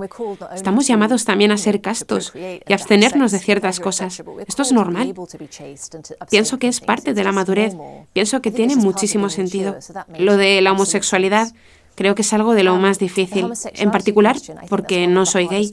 estamos 0.54 0.88
llamados 0.88 1.26
también 1.26 1.52
a 1.52 1.58
ser 1.58 1.82
castos 1.82 2.34
y 2.36 2.74
abstenernos 2.74 3.32
de 3.32 3.40
ciertas 3.40 3.80
cosas. 3.80 4.22
Esto 4.48 4.62
es 4.62 4.72
normal. 4.72 5.14
Pienso 6.30 6.60
que 6.60 6.68
es 6.68 6.82
parte 6.82 7.14
de 7.14 7.24
la 7.24 7.32
madurez. 7.32 7.76
Pienso 8.14 8.42
que 8.42 8.52
tiene 8.52 8.76
muchísimo 8.76 9.30
sentido. 9.30 9.78
Lo 10.18 10.38
de 10.38 10.62
la 10.62 10.72
homosexualidad 10.72 11.54
Creo 12.02 12.16
que 12.16 12.24
es 12.24 12.34
algo 12.34 12.56
de 12.56 12.64
lo 12.64 12.78
más 12.78 12.98
difícil, 12.98 13.54
en 13.76 13.92
particular 13.92 14.36
porque 14.70 15.06
no 15.06 15.28
soy 15.28 15.46
gay. 15.46 15.72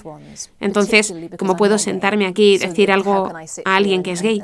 Entonces, 0.60 1.14
¿cómo 1.38 1.56
puedo 1.56 1.78
sentarme 1.78 2.26
aquí 2.26 2.56
y 2.56 2.58
decir 2.58 2.92
algo 2.92 3.32
a 3.64 3.76
alguien 3.76 4.02
que 4.02 4.12
es 4.12 4.20
gay? 4.20 4.42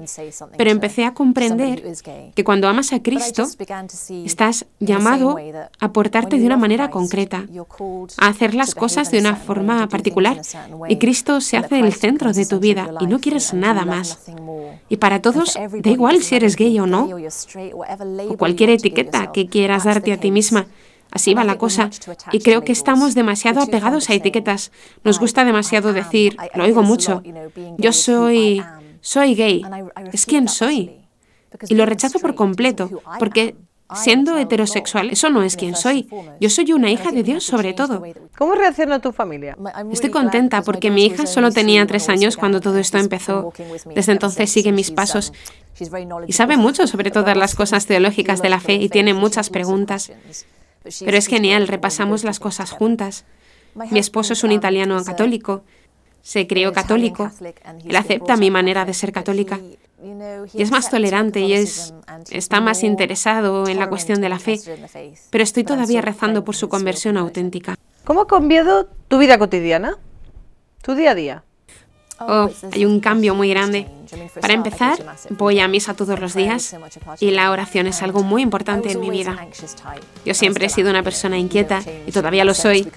Pero 0.57 0.71
empecé 0.71 1.05
a 1.05 1.13
comprender 1.13 1.83
que 2.35 2.43
cuando 2.43 2.69
amas 2.69 2.95
a 2.95 3.03
Cristo, 3.03 3.47
estás 4.25 4.65
llamado 4.81 5.37
a 5.79 5.93
portarte 5.93 6.39
de 6.39 6.47
una 6.47 6.57
manera 6.57 6.89
concreta, 6.89 7.45
a 8.17 8.29
hacer 8.29 8.55
las 8.55 8.75
cosas 8.75 9.11
de 9.11 9.19
una 9.19 9.37
forma 9.37 9.87
particular. 9.91 10.41
Y 10.89 10.97
Cristo 10.97 11.43
se 11.43 11.59
hace 11.59 11.81
el 11.81 11.93
centro 11.93 12.33
de 12.33 12.47
tu 12.47 12.61
vida 12.61 12.93
y 13.01 13.07
no 13.07 13.21
quieres 13.21 13.53
nada 13.53 13.85
más. 13.85 14.21
Y 14.89 14.97
para 14.97 15.21
todos, 15.21 15.53
da 15.55 15.91
igual 15.91 16.23
si 16.23 16.35
eres 16.35 16.57
gay 16.57 16.81
o 16.81 16.87
no, 16.87 17.11
o 18.31 18.37
cualquier 18.39 18.71
etiqueta 18.71 19.33
que 19.33 19.49
quieras 19.49 19.85
darte 19.85 20.15
a 20.15 20.17
ti 20.17 20.31
misma. 20.31 20.67
Así 21.15 21.33
va 21.33 21.45
la 21.45 21.57
cosa. 21.57 21.91
Y 22.33 22.41
creo 22.41 22.65
que 22.65 22.73
estamos 22.73 23.15
demasiado 23.15 23.63
apegados 23.63 24.11
a 24.11 24.15
etiquetas. 24.15 24.73
Nos 25.05 25.21
gusta 25.21 25.45
demasiado 25.45 25.93
decir, 25.93 26.37
lo 26.55 26.65
oigo 26.65 26.83
mucho, 26.83 27.23
yo 27.79 27.93
soy, 27.93 28.63
soy 29.01 29.35
gay. 29.35 29.63
Es 30.13 30.27
quien 30.27 30.49
soy. 30.49 31.01
Y 31.69 31.75
lo 31.77 31.87
rechazo 31.87 32.19
por 32.19 32.35
completo, 32.35 32.91
porque 33.21 33.55
siendo 33.95 34.37
heterosexual, 34.37 35.11
eso 35.11 35.31
no 35.31 35.45
es 35.45 35.57
quien 35.57 35.77
soy. 35.77 36.09
Yo 36.41 36.51
soy 36.51 36.73
una 36.73 36.91
hija 36.91 37.13
de 37.13 37.23
Dios 37.23 37.45
sobre 37.45 37.75
todo. 37.75 38.03
¿Cómo 38.37 38.55
reacciona 38.57 38.99
tu 38.99 39.13
familia? 39.13 39.57
Estoy 39.93 40.11
contenta 40.11 40.63
porque 40.63 40.91
mi 40.91 41.07
hija 41.07 41.27
solo 41.27 41.53
tenía 41.53 41.87
tres 41.87 42.09
años 42.09 42.37
cuando 42.37 42.61
todo 42.61 42.79
esto 42.79 42.99
empezó. 42.99 43.53
Desde 43.95 44.13
entonces 44.13 44.51
sigue 44.51 44.73
mis 44.73 44.91
pasos 44.91 45.33
y 46.27 46.33
sabe 46.33 46.57
mucho 46.57 46.89
sobre 46.89 47.13
todas 47.13 47.37
las 47.37 47.55
cosas 47.55 47.87
teológicas 47.87 48.43
de 48.43 48.49
la 48.49 48.59
fe 48.59 48.75
y 48.75 48.89
tiene 48.89 49.15
muchas 49.15 49.49
preguntas. 49.49 50.11
Pero 51.01 51.17
es 51.17 51.27
genial, 51.27 51.69
repasamos 51.69 52.25
las 52.25 52.41
cosas 52.41 52.71
juntas. 52.71 53.25
Mi 53.75 53.99
esposo 53.99 54.35
es 54.35 54.45
un 54.45 54.53
italiano 54.53 55.03
católico, 55.05 55.65
se 56.23 56.47
crió 56.47 56.73
católico, 56.73 57.31
él 57.85 57.97
acepta 57.97 58.37
mi 58.37 58.51
manera 58.51 58.85
de 58.85 58.95
ser 58.95 59.13
católica 59.13 59.59
y 60.53 60.63
es 60.63 60.71
más 60.71 60.91
tolerante 60.91 61.41
y 61.41 61.55
es, 61.55 61.95
está 62.31 62.61
más 62.61 62.83
interesado 62.83 63.67
en 63.69 63.79
la 63.79 63.89
cuestión 63.89 64.21
de 64.21 64.29
la 64.29 64.39
fe, 64.39 64.61
pero 65.31 65.45
estoy 65.45 65.65
todavía 65.65 66.03
rezando 66.03 66.45
por 66.45 66.57
su 66.57 66.69
conversión 66.69 67.17
auténtica. 67.17 67.75
¿Cómo 68.05 68.23
ha 68.23 68.27
cambiado 68.27 68.89
tu 69.09 69.19
vida 69.19 69.39
cotidiana? 69.39 69.99
¿Tu 70.83 70.95
día 70.95 71.13
a 71.13 71.15
día? 71.15 71.45
Oh, 72.21 72.51
hay 72.73 72.85
un 72.85 73.01
cambio 73.01 73.35
muy 73.35 73.49
grande. 73.49 73.89
Para 74.41 74.55
empezar, 74.55 74.99
voy 75.31 75.61
a 75.61 75.69
misa 75.69 75.95
todos 75.95 76.19
los 76.19 76.35
días 76.35 76.77
y 77.21 77.31
la 77.31 77.51
oración 77.51 77.87
es 77.87 78.03
algo 78.03 78.23
muy 78.23 78.43
importante 78.43 78.93
en 78.93 79.01
mi 79.01 79.11
vida. 79.11 79.47
Yo 80.25 80.35
siempre 80.35 80.67
he 80.67 80.69
sido 80.69 80.91
una 80.91 81.03
persona 81.03 81.39
inquieta 81.39 81.83
y 82.07 82.13
todavía 82.13 82.45
lo 82.45 82.55
soy. 82.55 82.91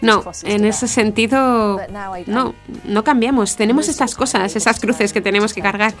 No, 0.00 0.24
en 0.44 0.64
ese 0.64 0.88
sentido, 0.88 1.80
no, 2.26 2.54
no 2.84 3.04
cambiamos. 3.04 3.56
Tenemos 3.56 3.88
estas 3.88 4.14
cosas, 4.14 4.56
esas 4.56 4.80
cruces 4.80 5.12
que 5.12 5.20
tenemos 5.20 5.52
que 5.54 5.62
cargar. 5.62 5.94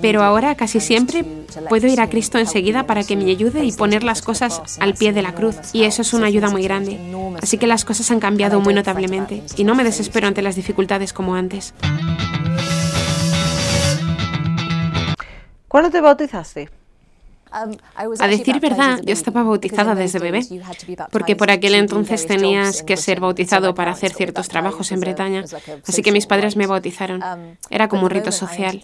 Pero 0.00 0.22
ahora 0.22 0.54
casi 0.54 0.80
siempre 0.80 1.24
puedo 1.68 1.86
ir 1.86 2.00
a 2.00 2.08
Cristo 2.08 2.38
enseguida 2.38 2.86
para 2.86 3.04
que 3.04 3.16
me 3.16 3.30
ayude 3.30 3.64
y 3.64 3.72
poner 3.72 4.02
las 4.02 4.22
cosas 4.22 4.78
al 4.80 4.94
pie 4.94 5.12
de 5.12 5.22
la 5.22 5.34
cruz. 5.34 5.56
Y 5.72 5.84
eso 5.84 6.02
es 6.02 6.12
una 6.12 6.26
ayuda 6.26 6.50
muy 6.50 6.62
grande. 6.62 6.98
Así 7.40 7.58
que 7.58 7.66
las 7.66 7.84
cosas 7.84 8.10
han 8.10 8.20
cambiado 8.20 8.60
muy 8.60 8.74
notablemente 8.74 9.42
y 9.56 9.64
no 9.64 9.74
me 9.74 9.84
desespero 9.84 10.26
ante 10.26 10.42
las 10.42 10.56
dificultades 10.56 11.12
como 11.12 11.34
antes. 11.34 11.74
¿Cuándo 15.72 15.90
te 15.90 16.02
bautizaste? 16.02 16.68
Um, 17.50 17.74
a 18.18 18.28
decir 18.28 18.60
verdad, 18.60 19.00
yo 19.02 19.14
estaba 19.14 19.42
bautizada 19.42 19.94
desde 19.94 20.18
bebé, 20.18 20.40
porque 21.10 21.34
por 21.34 21.50
aquel 21.50 21.74
entonces 21.76 22.26
tenías 22.26 22.82
que 22.82 22.98
ser 22.98 23.20
bautizado 23.20 23.74
para 23.74 23.92
hacer 23.92 24.12
ciertos 24.12 24.48
trabajos 24.48 24.92
en 24.92 25.00
Bretaña, 25.00 25.44
así 25.86 26.02
que 26.02 26.12
mis 26.12 26.26
padres 26.26 26.56
me 26.56 26.66
bautizaron. 26.66 27.22
Um, 27.22 27.56
Era 27.70 27.88
como 27.88 28.02
un 28.02 28.10
rito 28.10 28.32
social. 28.32 28.82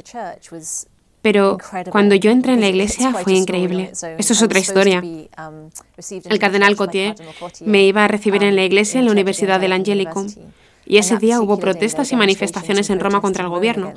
Pero 1.20 1.58
cuando 1.90 2.14
yo 2.14 2.30
entré 2.30 2.54
en 2.54 2.60
la 2.60 2.68
iglesia 2.68 3.12
fue 3.12 3.34
increíble. 3.34 3.90
Esto 4.16 4.32
es 4.32 4.42
otra 4.42 4.58
historia. 4.58 5.02
Um, 5.02 5.68
El 6.24 6.38
cardenal 6.38 6.74
Cotier 6.74 7.16
me 7.66 7.84
iba 7.84 8.04
a 8.04 8.08
recibir 8.08 8.42
en 8.44 8.56
la 8.56 8.64
iglesia 8.64 9.00
en 9.00 9.06
la 9.06 9.12
Universidad 9.12 9.60
del 9.60 9.72
Angelicum 9.72 10.26
y 10.88 10.96
ese 10.96 11.18
día 11.18 11.40
hubo 11.40 11.58
protestas 11.58 12.10
y 12.12 12.16
manifestaciones 12.16 12.88
en 12.88 12.98
Roma 12.98 13.20
contra 13.20 13.44
el 13.44 13.50
gobierno. 13.50 13.92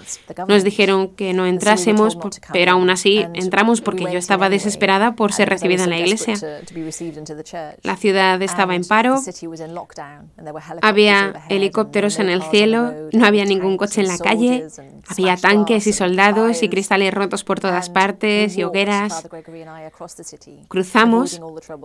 Nos 0.48 0.64
dijeron 0.66 1.16
que 1.16 1.34
no 1.34 1.46
entrásemos, 1.46 2.18
pero 2.52 2.74
aún 2.74 2.90
así 2.90 3.26
entramos 3.34 3.80
porque 3.80 4.04
yo 4.04 4.20
estaba 4.20 4.50
desesperada 4.50 5.16
por 5.16 5.32
ser 5.32 5.48
recibida 5.50 5.86
en 5.86 5.90
la 5.90 6.00
iglesia. 6.00 6.36
La 7.82 7.96
ciudad 7.96 8.42
estaba 8.42 8.76
en 8.76 8.84
paro, 8.84 9.22
había 10.82 11.34
helicópteros 11.48 12.20
en 12.20 12.30
el 12.30 12.44
cielo, 12.44 12.94
no 13.14 13.26
había 13.26 13.46
ningún 13.46 13.78
coche 13.78 14.02
en 14.02 14.08
la 14.08 14.18
calle, 14.18 14.68
había 15.08 15.38
tanques 15.38 15.88
y 15.88 15.94
soldados 15.94 16.62
y 16.62 16.68
cristales 16.68 17.14
rotos 17.14 17.46
por 17.46 17.62
todas 17.62 17.90
partes 17.90 18.58
y 18.58 18.64
hogueras. 18.64 19.28
Cruzamos, 20.68 21.42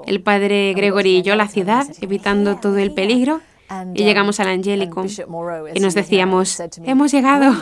el 0.06 0.20
padre 0.20 0.74
Gregory 0.74 1.18
y 1.18 1.22
yo, 1.22 1.36
la 1.36 1.46
ciudad, 1.46 1.86
evitando 2.00 2.56
todo 2.56 2.78
el 2.78 2.92
peligro. 2.92 3.40
Y 3.94 4.04
llegamos 4.04 4.40
al 4.40 4.48
Angélico 4.48 5.04
y 5.74 5.80
nos 5.80 5.94
decíamos, 5.94 6.60
hemos 6.84 7.12
llegado. 7.12 7.52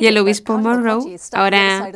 Y 0.00 0.06
el 0.06 0.18
obispo 0.18 0.58
Morrow, 0.58 1.04
ahora 1.32 1.90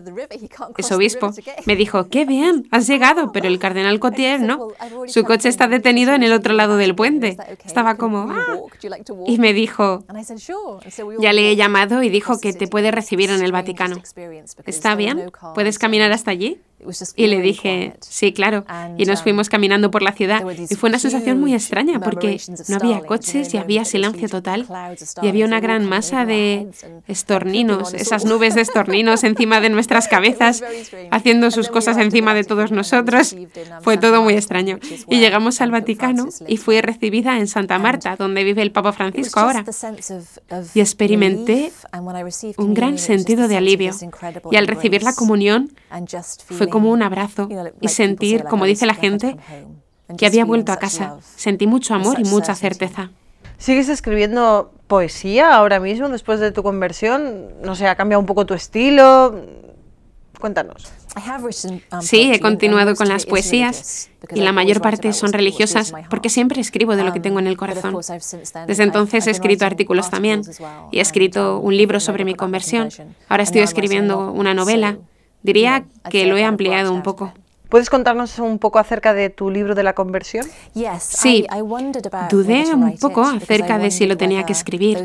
es 0.77 0.93
obispo, 0.93 1.33
me 1.67 1.77
dijo, 1.77 2.09
qué 2.09 2.25
bien, 2.25 2.67
has 2.71 2.87
llegado, 2.87 3.33
pero 3.33 3.49
el 3.49 3.59
cardenal 3.59 3.99
Cotier 4.01 4.41
no. 4.41 4.69
Su 5.07 5.25
coche 5.25 5.49
está 5.49 5.69
detenido 5.69 6.15
en 6.15 6.23
el 6.23 6.33
otro 6.33 6.55
lado 6.55 6.77
del 6.77 6.95
puente. 6.95 7.37
Estaba 7.65 7.97
como, 7.97 8.31
ah. 8.31 8.57
Y 9.27 9.39
me 9.39 9.53
dijo, 9.53 10.05
ya 11.21 11.33
le 11.33 11.51
he 11.51 11.57
llamado 11.57 12.03
y 12.03 12.09
dijo 12.09 12.39
que 12.41 12.53
te 12.53 12.67
puede 12.67 12.91
recibir 12.91 13.31
en 13.31 13.43
el 13.43 13.53
Vaticano. 13.53 13.97
¿Está 14.67 14.95
bien? 14.95 15.31
¿Puedes 15.55 15.79
caminar 15.79 16.13
hasta 16.13 16.31
allí? 16.31 16.61
Y 17.17 17.27
le 17.27 17.41
dije, 17.41 17.95
sí, 18.01 18.33
claro. 18.33 18.65
Y 18.97 19.05
nos 19.05 19.21
um, 19.21 19.25
fuimos 19.25 19.49
caminando 19.49 19.91
por 19.91 20.03
la 20.03 20.13
ciudad. 20.13 20.45
Y 20.71 20.75
fue 20.77 20.89
una 20.89 20.99
sensación 20.99 21.41
muy 21.41 21.55
extraña 21.55 22.01
porque 22.01 22.41
no 22.69 22.77
había 22.77 23.01
y 23.35 23.57
había 23.57 23.85
silencio 23.85 24.29
total. 24.29 24.67
Y 25.23 25.29
había 25.29 25.45
una 25.45 25.61
gran 25.61 25.85
masa 25.85 26.25
de 26.25 26.69
estorninos, 27.07 27.95
esas 27.95 28.25
nubes 28.25 28.55
de 28.55 28.63
estorninos 28.63 29.25
encima 29.25 29.61
de 29.61 29.71
nuestras 29.71 30.09
cabezas, 30.15 30.63
haciendo 31.11 31.51
sus 31.51 31.69
cosas 31.69 31.97
encima 31.99 32.35
de 32.35 32.45
todos 32.45 32.73
nosotros. 32.73 33.37
Fue 33.83 33.97
todo 33.97 34.23
muy 34.23 34.35
extraño. 34.35 34.79
Y 35.09 35.19
llegamos 35.19 35.61
al 35.61 35.71
Vaticano 35.71 36.29
y 36.47 36.57
fui 36.57 36.81
recibida 36.81 37.39
en 37.39 37.49
Santa 37.49 37.79
Marta, 37.79 38.17
donde 38.17 38.45
vive 38.45 38.63
el 38.63 38.73
Papa 38.73 38.93
Francisco 38.93 39.41
ahora. 39.41 39.65
Y 40.75 40.81
experimenté 40.81 41.73
un 42.57 42.75
gran 42.75 42.99
sentido 42.99 43.49
de 43.49 43.57
alivio. 43.57 43.93
Y 44.51 44.57
al 44.57 44.67
recibir 44.67 45.03
la 45.03 45.15
comunión, 45.15 45.73
fue 46.47 46.69
como 46.69 46.91
un 46.91 47.03
abrazo 47.03 47.49
y 47.81 47.89
sentir, 47.89 48.45
como 48.45 48.65
dice 48.65 48.87
la 48.87 48.95
gente, 48.95 49.37
que 50.17 50.27
había 50.27 50.45
vuelto 50.45 50.73
a 50.73 50.77
casa. 50.77 51.17
Sentí 51.37 51.67
mucho 51.67 51.95
amor 51.95 52.19
y 52.19 52.25
mucha 52.25 52.55
certeza. 52.55 53.11
¿Sigues 53.59 53.89
escribiendo 53.89 54.73
poesía 54.87 55.55
ahora 55.55 55.81
mismo 55.81 56.09
después 56.09 56.41
de 56.41 56.53
tu 56.53 56.63
conversión? 56.63 57.49
No 57.63 57.75
sé, 57.75 57.89
¿ha 57.89 57.97
cambiado 57.97 58.21
un 58.21 58.27
poco 58.27 58.47
tu 58.47 58.55
estilo? 58.55 59.35
Cuéntanos. 60.41 60.87
Um, 61.17 62.01
sí, 62.01 62.31
he 62.33 62.39
continuado 62.39 62.95
con 62.95 63.09
las 63.09 63.27
poesías 63.27 64.09
y 64.33 64.41
la 64.41 64.53
mayor 64.53 64.81
parte 64.81 65.13
son 65.13 65.33
religiosas 65.33 65.93
porque 66.09 66.29
siempre 66.29 66.61
escribo 66.61 66.95
de 66.95 67.03
lo 67.03 67.13
que 67.13 67.19
tengo 67.19 67.41
en 67.41 67.49
el 67.49 67.55
um, 67.55 67.59
corazón. 67.59 67.97
Desde 68.69 68.85
entonces 68.85 69.27
he 69.27 69.31
escrito 69.33 69.67
artículos 69.67 70.11
también 70.11 70.43
y 70.93 70.99
he 70.99 71.01
escrito 71.01 71.59
um, 71.59 71.67
un 71.67 71.77
libro 71.77 71.99
sobre 71.99 72.25
mi 72.25 72.35
conversión. 72.35 72.91
Ahora 73.29 73.43
estoy 73.43 73.63
escribiendo 73.63 74.31
una 74.31 74.55
novela 74.55 74.99
Diría 75.43 75.85
que 76.11 76.27
lo 76.27 76.37
he 76.37 76.45
ampliado 76.45 76.93
un 76.93 77.03
poco. 77.03 77.33
¿Puedes 77.69 77.91
contarnos 77.91 78.39
un 78.39 78.59
poco 78.59 78.79
acerca 78.79 79.13
de 79.13 79.29
tu 79.29 79.51
libro 79.51 79.75
de 79.75 79.83
la 79.83 79.93
conversión? 79.93 80.47
Sí, 81.01 81.47
dudé 82.31 82.75
un 82.75 82.97
poco 82.97 83.23
acerca 83.23 83.79
de 83.79 83.91
si 83.91 84.07
lo 84.07 84.17
tenía 84.17 84.45
que 84.45 84.53
escribir. 84.53 84.99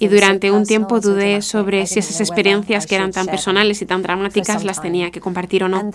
Y 0.00 0.08
durante 0.08 0.50
un 0.50 0.64
tiempo 0.64 1.00
dudé 1.00 1.42
sobre 1.42 1.86
si 1.86 2.00
esas 2.00 2.20
experiencias 2.20 2.86
que 2.86 2.96
eran 2.96 3.12
tan 3.12 3.26
personales 3.26 3.82
y 3.82 3.86
tan 3.86 4.02
dramáticas 4.02 4.64
las 4.64 4.80
tenía 4.82 5.10
que 5.12 5.20
compartir 5.20 5.62
o 5.62 5.68
no. 5.68 5.90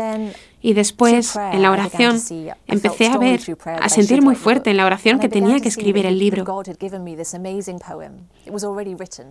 Y 0.62 0.74
después, 0.74 1.36
en 1.36 1.62
la 1.62 1.72
oración, 1.72 2.20
empecé 2.68 3.08
a 3.08 3.18
ver, 3.18 3.42
a 3.66 3.90
sentir 3.90 4.22
muy 4.22 4.36
fuerte 4.36 4.70
en 4.70 4.78
la 4.78 4.86
oración 4.86 5.20
que 5.20 5.28
tenía 5.30 5.60
que 5.60 5.70
escribir 5.70 6.06
el 6.06 6.20
libro. 6.20 6.46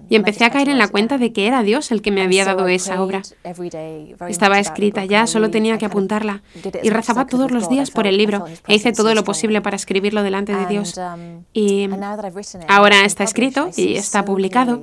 Y 0.08 0.16
empecé 0.16 0.44
a 0.44 0.50
caer 0.50 0.68
en 0.68 0.78
la 0.78 0.88
cuenta 0.88 1.18
de 1.18 1.32
que 1.32 1.46
era 1.46 1.62
Dios 1.62 1.92
el 1.92 2.02
que 2.02 2.10
me 2.10 2.22
había 2.22 2.44
dado 2.44 2.66
esa 2.68 3.02
obra. 3.02 3.22
Estaba 4.28 4.58
escrita 4.58 5.04
ya, 5.04 5.26
solo 5.26 5.50
tenía 5.50 5.78
que 5.78 5.86
apuntarla. 5.86 6.42
Y 6.82 6.90
rezaba 6.90 7.26
todos 7.26 7.50
los 7.50 7.68
días 7.68 7.90
por 7.90 8.06
el 8.06 8.16
libro 8.16 8.44
e 8.66 8.74
hice 8.74 8.92
todo 8.92 9.14
lo 9.14 9.24
posible 9.24 9.60
para 9.60 9.76
escribirlo 9.76 10.22
delante 10.22 10.54
de 10.54 10.66
Dios. 10.66 10.98
Um, 10.98 11.44
y 11.52 11.88
ahora 12.68 13.04
está 13.04 13.24
escrito 13.24 13.70
y 13.76 13.94
está 13.94 14.24
publicado. 14.24 14.82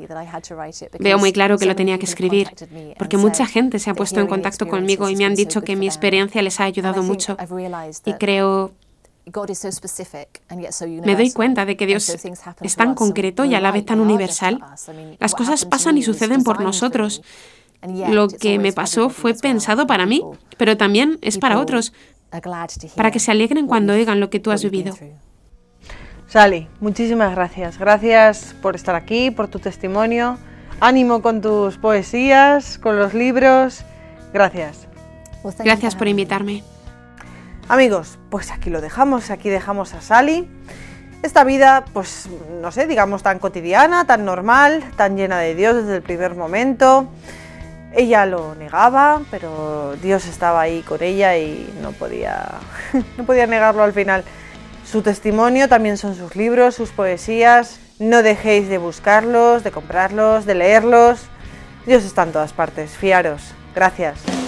Veo 0.99 1.17
muy 1.17 1.31
claro 1.31 1.57
que 1.57 1.65
lo 1.65 1.75
tenía 1.75 1.97
que 1.97 2.05
escribir, 2.05 2.49
porque 2.97 3.17
mucha 3.17 3.45
gente 3.45 3.79
se 3.79 3.89
ha 3.89 3.93
puesto 3.93 4.19
en 4.19 4.27
contacto 4.27 4.67
conmigo 4.67 5.10
y 5.10 5.15
me 5.15 5.25
han 5.25 5.36
dicho 5.36 5.62
que 5.62 5.75
mi 5.75 5.88
experiencia 6.38 6.41
les 6.41 6.60
ha 6.60 6.63
ayudado 6.65 7.04
mucho. 7.04 7.38
Y 8.06 8.13
creo 8.13 8.71
me 11.04 11.15
doy 11.15 11.32
cuenta 11.32 11.65
de 11.65 11.76
que 11.76 11.86
Dios 11.86 12.10
es 12.62 12.76
tan 12.76 12.95
concreto 12.95 13.45
y 13.45 13.56
a 13.56 13.62
la 13.62 13.71
vez 13.71 13.86
tan 13.86 14.00
universal. 14.00 14.63
Las 15.19 15.36
cosas 15.36 15.65
pasan 15.65 15.97
y 15.97 16.04
suceden 16.04 16.43
por 16.43 16.62
nosotros. 16.62 17.21
Lo 18.10 18.28
que 18.28 18.58
me 18.58 18.73
pasó 18.73 19.10
fue 19.10 19.34
pensado 19.34 19.86
para 19.88 20.06
mí, 20.06 20.23
pero 20.58 20.78
también 20.78 21.19
es 21.21 21.38
para 21.38 21.60
otros, 21.60 21.93
para 22.95 23.12
que 23.12 23.19
se 23.19 23.32
alegren 23.32 23.67
cuando 23.67 23.93
oigan 23.93 24.19
lo 24.19 24.30
que 24.30 24.39
tú 24.39 24.52
has 24.52 24.63
vivido. 24.63 24.95
Sally, 26.28 26.67
muchísimas 26.82 27.34
gracias. 27.34 27.78
Gracias 27.78 28.54
por 28.62 28.76
estar 28.76 28.95
aquí, 28.95 29.32
por 29.32 29.47
tu 29.47 29.60
testimonio. 29.60 30.38
Ánimo 30.82 31.21
con 31.21 31.41
tus 31.41 31.78
poesías, 31.78 32.78
con 32.78 33.00
los 33.00 33.13
libros. 33.13 33.86
Gracias. 34.34 34.88
Gracias 35.60 35.95
por 35.95 36.07
invitarme. 36.07 36.63
Amigos, 37.69 38.17
pues 38.29 38.51
aquí 38.51 38.69
lo 38.69 38.79
dejamos, 38.79 39.29
aquí 39.29 39.49
dejamos 39.49 39.93
a 39.93 40.01
Sally. 40.01 40.47
Esta 41.23 41.43
vida, 41.43 41.83
pues 41.93 42.29
no 42.62 42.71
sé, 42.71 42.88
digamos 42.88 43.23
tan 43.23 43.39
cotidiana, 43.39 44.05
tan 44.05 44.23
normal, 44.23 44.83
tan 44.95 45.17
llena 45.17 45.39
de 45.39 45.55
Dios 45.55 45.75
desde 45.75 45.97
el 45.97 46.03
primer 46.03 46.36
momento 46.36 47.10
Ella 47.93 48.25
lo 48.25 48.53
negaba, 48.55 49.21
pero 49.31 49.95
Dios 50.01 50.27
estaba 50.27 50.62
ahí 50.62 50.81
con 50.81 51.01
ella 51.01 51.38
y 51.38 51.73
no 51.81 51.91
podía, 51.91 52.45
no 53.17 53.25
podía 53.25 53.47
negarlo 53.47 53.83
al 53.83 53.93
final. 53.93 54.23
Su 54.89 55.01
testimonio 55.01 55.67
también 55.67 55.97
son 55.97 56.15
sus 56.15 56.36
libros, 56.36 56.75
sus 56.75 56.91
poesías. 56.91 57.79
No 57.99 58.23
dejéis 58.23 58.69
de 58.69 58.77
buscarlos, 58.77 59.63
de 59.63 59.71
comprarlos, 59.71 60.45
de 60.45 60.55
leerlos. 60.55 61.25
Dios 61.86 62.05
está 62.05 62.23
en 62.23 62.31
todas 62.31 62.53
partes, 62.53 62.91
fiaros. 62.91 63.53
Gracias. 63.73 64.46